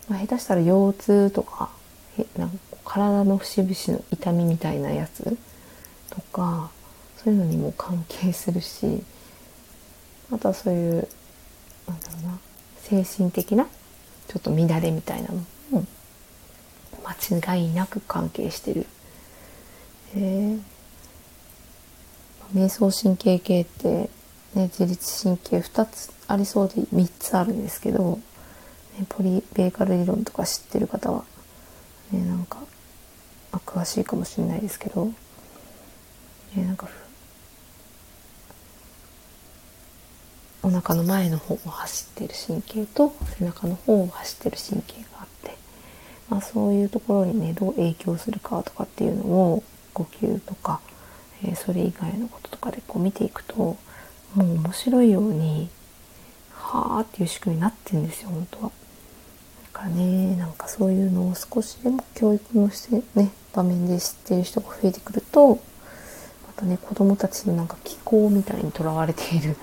[0.08, 1.70] まあ、下手したら腰痛とか
[2.38, 2.56] なんか
[2.86, 5.38] 体の節々の痛みみたいなやつ
[6.10, 6.72] とか
[7.18, 9.04] そういうのにも関係するし
[10.32, 11.08] あとはそういう
[11.86, 12.40] なんだろうな
[12.78, 13.66] 精神的な
[14.28, 15.44] ちょっと乱れみたいなの
[17.06, 18.86] 間違いなく関係してる。
[20.16, 20.62] えー、
[22.54, 24.10] 瞑想神経系って、
[24.54, 28.20] ね、自律神経2つありそうで3つあるんですけど、
[28.98, 31.26] ね、ポリベーカル理論とか知ってる方は、
[32.12, 32.60] ね、なんか
[33.56, 35.14] まあ、詳しいかもしれないですけど、
[36.58, 36.90] えー、なんか
[40.62, 45.15] お腹の前の方を走ってる神経と背中の方を走ってる神経が、
[46.30, 49.64] まあ、そういうところにねどう影響するかとかっていうのを
[49.94, 50.82] 呼吸とか、
[51.44, 53.78] えー、それ以外のこととかでこう見ていくとも
[54.36, 55.70] う面白いように
[56.52, 58.72] はあっていう仕組みになってるんですよ本当は。
[59.74, 65.60] だからねなんかそういうのを少しでも教育のしてね場面で知ってる人が増えてくるとま
[66.56, 69.56] たね子供たちのなんか気候みたいにとらわれている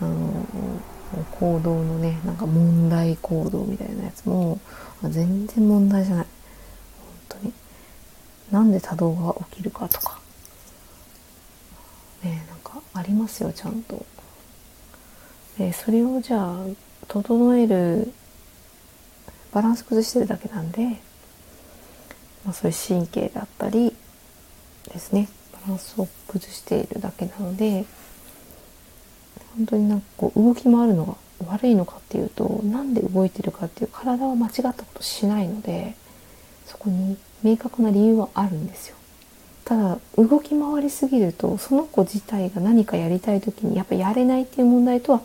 [0.00, 0.46] あの
[1.38, 4.58] 行動のねなんか問題行動みたいなやつも
[5.02, 6.26] 全然問題じゃない。
[7.28, 7.52] 本当に。
[8.50, 10.20] なんで多動が起きるかとか。
[12.22, 14.04] ねなんかありますよちゃんと。
[15.58, 16.56] でそれをじゃあ
[17.08, 18.12] 整える
[19.52, 20.86] バランス崩してるだけなんで、
[22.44, 23.94] まあ、そういう神経だったり
[24.92, 25.28] ですね。
[25.52, 27.84] バランスを崩しているだけなので
[29.56, 31.14] 本当になんかこう動き回るのが
[31.46, 35.94] 悪いのかっていうとなんで動いてるかっていう体は間違ったことしないので
[36.66, 38.96] そこに明確な理由はあるんですよ。
[39.64, 45.20] ただ動き回りすぎるとその子自体が何かやりたい時にやっぱやれないっていう問題とは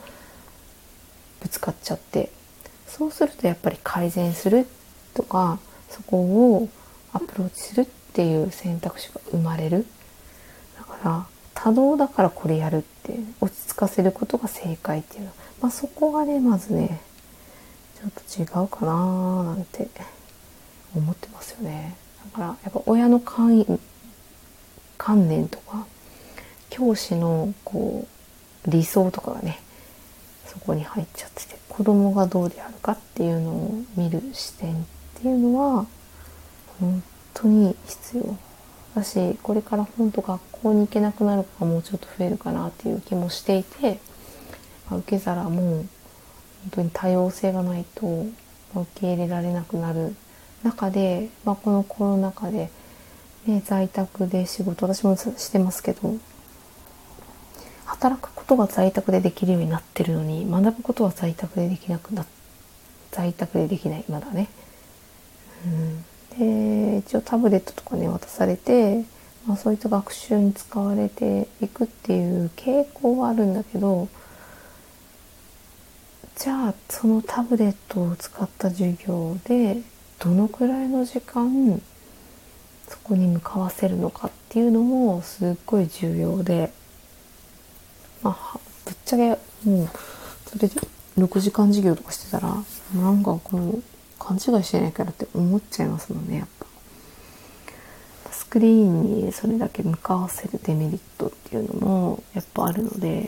[1.41, 2.29] ぶつかっちゃって
[2.85, 4.67] そうするとやっぱり改善する
[5.13, 5.59] とか
[5.89, 6.69] そこを
[7.13, 9.85] アプローチするっていう選択肢が生まれる。
[10.77, 11.27] だから
[11.59, 15.31] 多動だからこれやるって落ち着かせることが正解っていうの。
[15.59, 17.01] まあそこがねまずね
[17.99, 19.87] ちょっと違うかなーなんて
[20.95, 21.97] 思ってますよね。
[22.31, 23.79] だからやっぱ親の観
[24.99, 25.87] 観念とか
[26.69, 28.07] 教師のこ
[28.67, 29.59] う理想とかがね
[30.45, 34.85] そこに入っちゃってて子供がどうであるかっていうのを見る視点っ
[35.15, 35.87] ていうのは
[36.79, 37.03] 本
[37.33, 38.37] 当に必要。
[38.97, 43.99] だしこれから本当学校に行けなくなる子がもうちょっと増えるかなっていう気もしていて、
[44.89, 45.87] ま、受け皿も本
[46.71, 48.25] 当に多様性がないと
[48.75, 50.15] 受け入れられなくなる
[50.63, 52.69] 中で、まあ、このコロナ禍で、
[53.45, 56.15] ね、在宅で仕事私もしてますけど
[57.85, 62.25] 働くことが在宅でできるようになってるのに学ぶことは在宅でできなくな
[63.11, 64.49] 在宅でできないまだね。
[65.65, 66.05] うん、
[66.37, 69.03] で一応タブレットとかね渡されて、
[69.45, 74.07] まあ、そういった学習に使われていくっていう傾向はあるんだけど
[76.35, 79.77] じゃあそのタブレットを使った授業で
[80.19, 81.81] どのくらいの時間
[82.87, 86.71] そこに向かわせるのかっていうのもすっごい重要で。
[88.23, 89.29] まあ、ぶっちゃけ
[89.69, 89.89] もう
[90.47, 90.75] それで
[91.17, 92.55] 6時間授業とかしてたら
[92.95, 93.79] なんかこの
[94.19, 96.67] 勘違いしてないからって思っちゃいますもんねやっぱ。
[98.31, 103.25] スクリーンにそれだけ向かわせるデメリットっていうのもやっぱあるのでやっ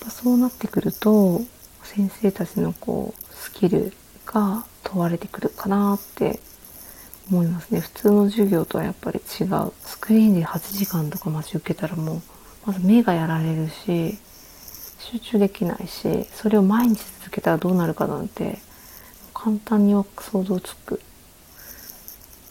[0.00, 1.42] ぱそうなってくると
[1.82, 3.92] 先生たちのこうスキル
[4.24, 6.40] が問われてくるかなって
[7.30, 12.22] 思いますね普通の授業とはやっぱり違うスクリーンで8時間とか待ち受けたらもう
[12.66, 14.18] まず目がやられるし
[14.98, 18.58] 集中できないしそれを毎日続けたらどうなるかなんて
[19.38, 21.00] 簡単には想像つく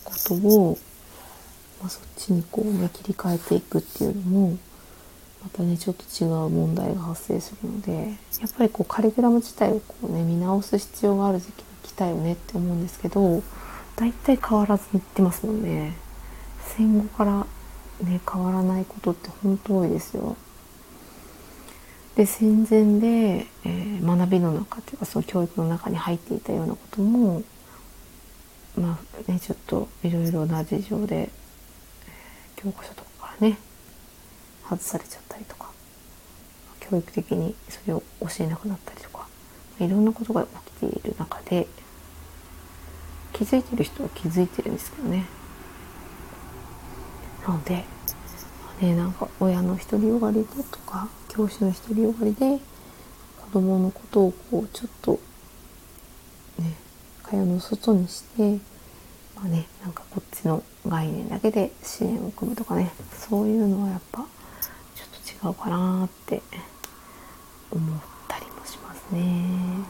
[0.04, 0.78] ことを、
[1.82, 4.58] まあ、そっちにこうね切り替えていくっていうのも
[5.44, 7.92] またねちょっと違う問題が発生するので
[8.40, 13.44] やっぱりこうカリキュラム自体をこうね見直す必要がある時期に来たよねって思うんですけど
[13.98, 15.94] 大体変わらずにいってますもんね。
[16.78, 17.48] 戦後から
[18.04, 20.36] ね、変わらないことって本当多いですよ。
[22.18, 27.44] で戦前で、えー、学びの中っていうかその教育の中に入っていたようなことも
[28.76, 31.30] まあねちょっといろいろな事情で、
[32.56, 33.58] 教科書とかからね
[34.68, 35.70] 外されちゃったりとか
[36.80, 39.28] 教育的にそれを教えなくなったりとか
[39.80, 41.68] いろんなことが起きている中で
[43.34, 45.26] 気づいてる人は気づいてるんですけどね。
[47.46, 47.86] なので、
[48.82, 51.08] ね、なんか親の独りよがりでとか
[51.38, 52.58] 教師の独りよがりで
[53.40, 55.20] 子供のことをこうちょっと
[56.58, 56.74] ね
[57.22, 58.54] 会話の外にして
[59.36, 64.26] まあねなんかこっちの概念だけで支援を組むとかねそういうのはやっぱ
[64.96, 66.42] ちょっと違うかなって
[67.70, 69.22] 思ったりもしますね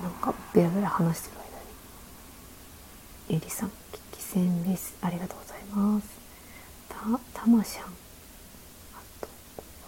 [0.03, 1.37] なんかベラベラ話してる
[3.29, 6.07] 間にゆりさん危機戦ですありがとうございます
[6.89, 7.87] たたましゃんあ
[9.21, 9.29] と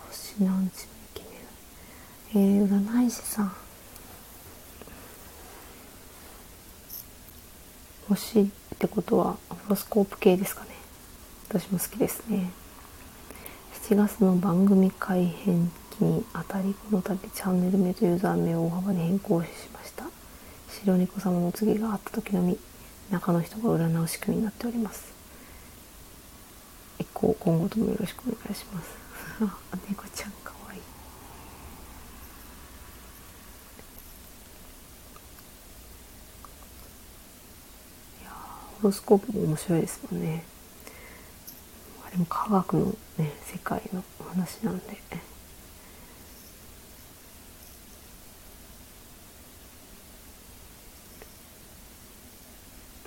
[0.08, 0.72] 星なん
[2.32, 3.52] えー、占い師さん。
[8.08, 10.70] 星ってことはホロスコープ系ですかね。
[11.48, 12.52] 私も好きですね。
[13.90, 20.06] 7月の番組改編期にあたりこの度チャンネル名とユーザー名を大幅に変更しました。
[20.70, 22.58] 白猫様の次があった時のみ
[23.12, 25.20] 中の人が占う仕組みになっております。
[27.14, 28.90] 今後ともよろしくお願いします。
[29.90, 30.82] 猫ちゃんかわいい
[38.26, 40.44] ホロスコープも面白いですもんね。
[42.06, 42.86] あれも科学の
[43.18, 44.98] ね世界の話なんで。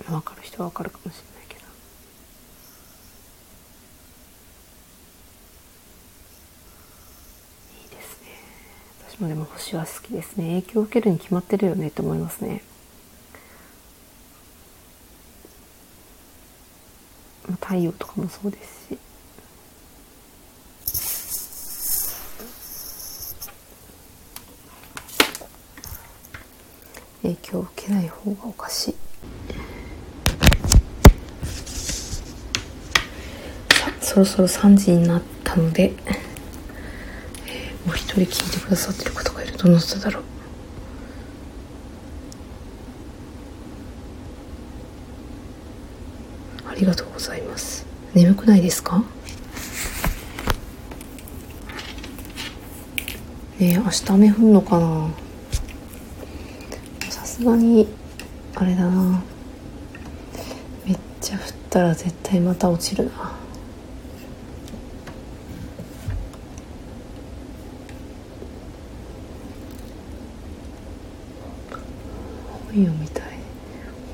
[0.05, 1.61] 分かる人は分かるかもしれないけど。
[7.81, 8.27] いいですね。
[9.09, 10.61] 私もでも星は好きですね。
[10.61, 12.61] 影響を受けるに決まってるよねって思いますね。
[17.51, 18.97] 太陽とかもそうですし。
[27.23, 28.95] 影響を受けない方がおかしい。
[33.71, 35.93] さそろそろ3時になったので、
[37.45, 40.23] えー、もう一人聞いてくださってる方がいるどの人だろう
[46.67, 48.99] ありがとうございます眠くないですか？
[53.59, 55.09] ねえ明日雨降るのかな？
[57.09, 57.87] さすがに
[58.55, 59.23] あれだな。
[60.85, 61.41] めっちゃ降っ
[61.71, 63.11] たら絶対また落ちるな
[72.73, 73.23] 本読みたい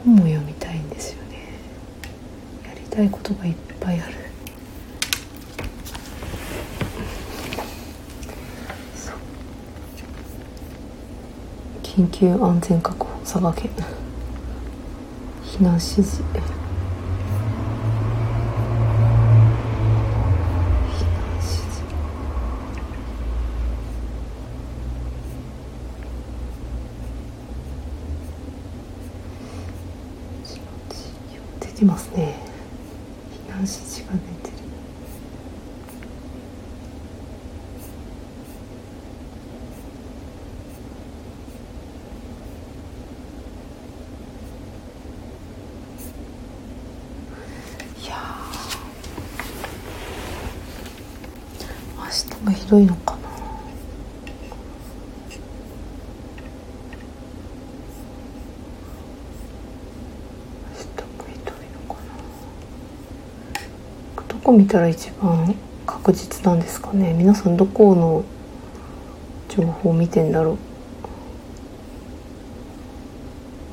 [0.05, 1.37] 本も読みたいんですよね
[2.65, 4.13] やりたいことがいっぱいある
[11.99, 13.69] 緊急安全確保佐賀県
[15.43, 16.23] 避難指示。
[16.23, 16.39] 避
[21.11, 21.83] 難指示。
[31.59, 32.35] 出てますね
[33.45, 34.19] 避難指示が出
[34.49, 34.59] てる
[48.01, 53.19] いやー明日がひどいのかな。
[60.69, 61.99] 明日もひどいのか
[64.17, 64.23] な。
[64.27, 65.55] どこ見たら一番
[65.87, 67.13] 確実なんですかね。
[67.13, 68.23] 皆さんどこの
[69.47, 70.57] 情報を見てんだろう。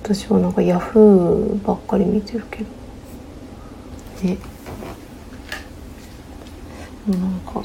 [0.02, 2.70] 私はなんかヤフーばっかり見てるけど。
[4.22, 4.38] ね
[7.06, 7.62] なんか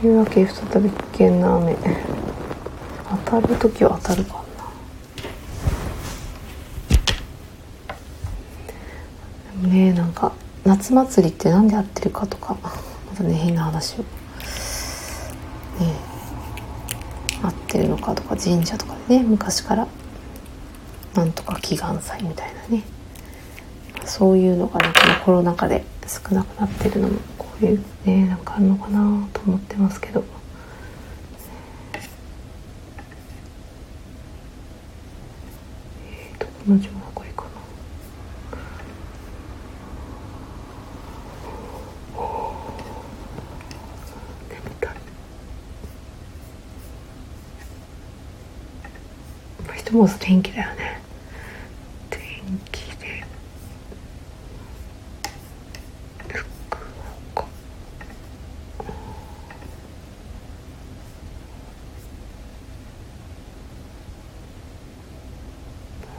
[0.00, 1.76] 週明け再び危険な雨。
[3.26, 4.44] 当たる時は当たるかな。
[9.60, 10.32] でもねなんか
[10.64, 12.70] 夏祭りってなんでやってるかとかま
[13.16, 13.98] たね変な話を。
[13.98, 14.04] ね
[17.42, 19.88] 合ってるのかとか神社とかでね昔から
[21.14, 22.84] なんとか祈願祭みたいなね。
[24.04, 27.18] そういうのがねこのコロナ禍で少なくなってるのも
[27.60, 28.26] こういうね。
[28.26, 30.24] なんかあるのかなと思ってますけど。
[36.06, 37.50] えー、どこの情報がいいかな。
[44.48, 44.90] 眠た
[49.74, 51.00] いひとまず天気だよね。
[52.10, 52.20] 天
[52.72, 53.24] 気で
[56.32, 56.76] 福
[57.32, 57.44] 岡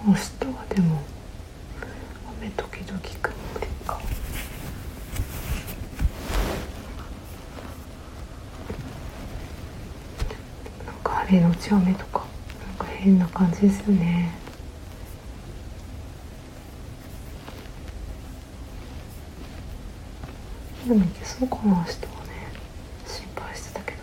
[0.05, 1.01] 明日はでも
[2.39, 3.99] 雨時々曇りか
[11.29, 12.25] なんか晴れのち雨とか
[12.67, 14.31] なんか変な感じですよね。
[20.87, 21.87] でもいけそうかな明日はね。
[23.05, 23.97] 心配してたけど。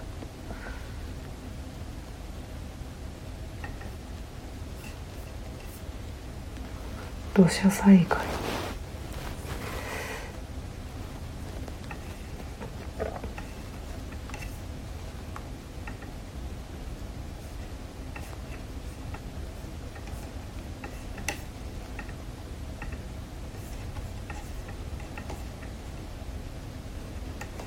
[7.42, 8.18] 土砂災害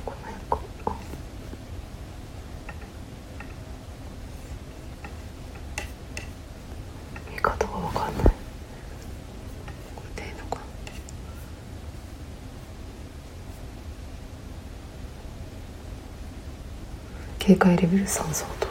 [0.06, 0.60] この辺か
[7.32, 8.34] 見方がわかんない
[17.50, 18.68] 警戒レベル3相当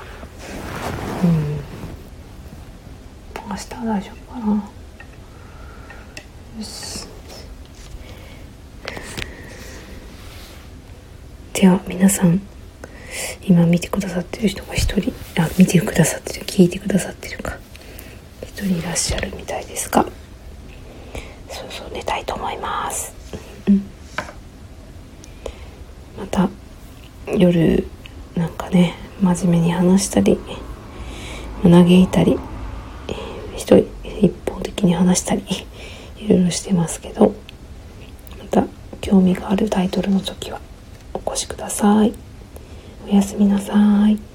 [1.25, 1.57] うん。
[3.51, 4.55] 明日は大丈夫かな。
[4.55, 4.63] よ
[6.63, 7.09] し。
[11.55, 12.41] では皆さん
[13.43, 17.59] 今見てくださってる人が一人あ見てくださってる聞いてくださってるか。
[18.43, 20.07] 一人いらっしゃるみたいですが
[21.49, 23.13] そろそろ寝たいと思います、
[23.67, 23.83] うん、
[26.17, 26.49] また
[27.37, 27.88] 夜
[29.35, 30.39] 真面目に話したり
[31.63, 32.39] 嘆いたり
[33.57, 35.43] 一人一方的に話したり
[36.19, 37.35] いろいろしてますけど
[38.39, 38.67] また
[39.01, 40.61] 興味があるタイトルの時は
[41.13, 42.13] お越しください。
[43.07, 43.75] おやすみなさ
[44.09, 44.28] い。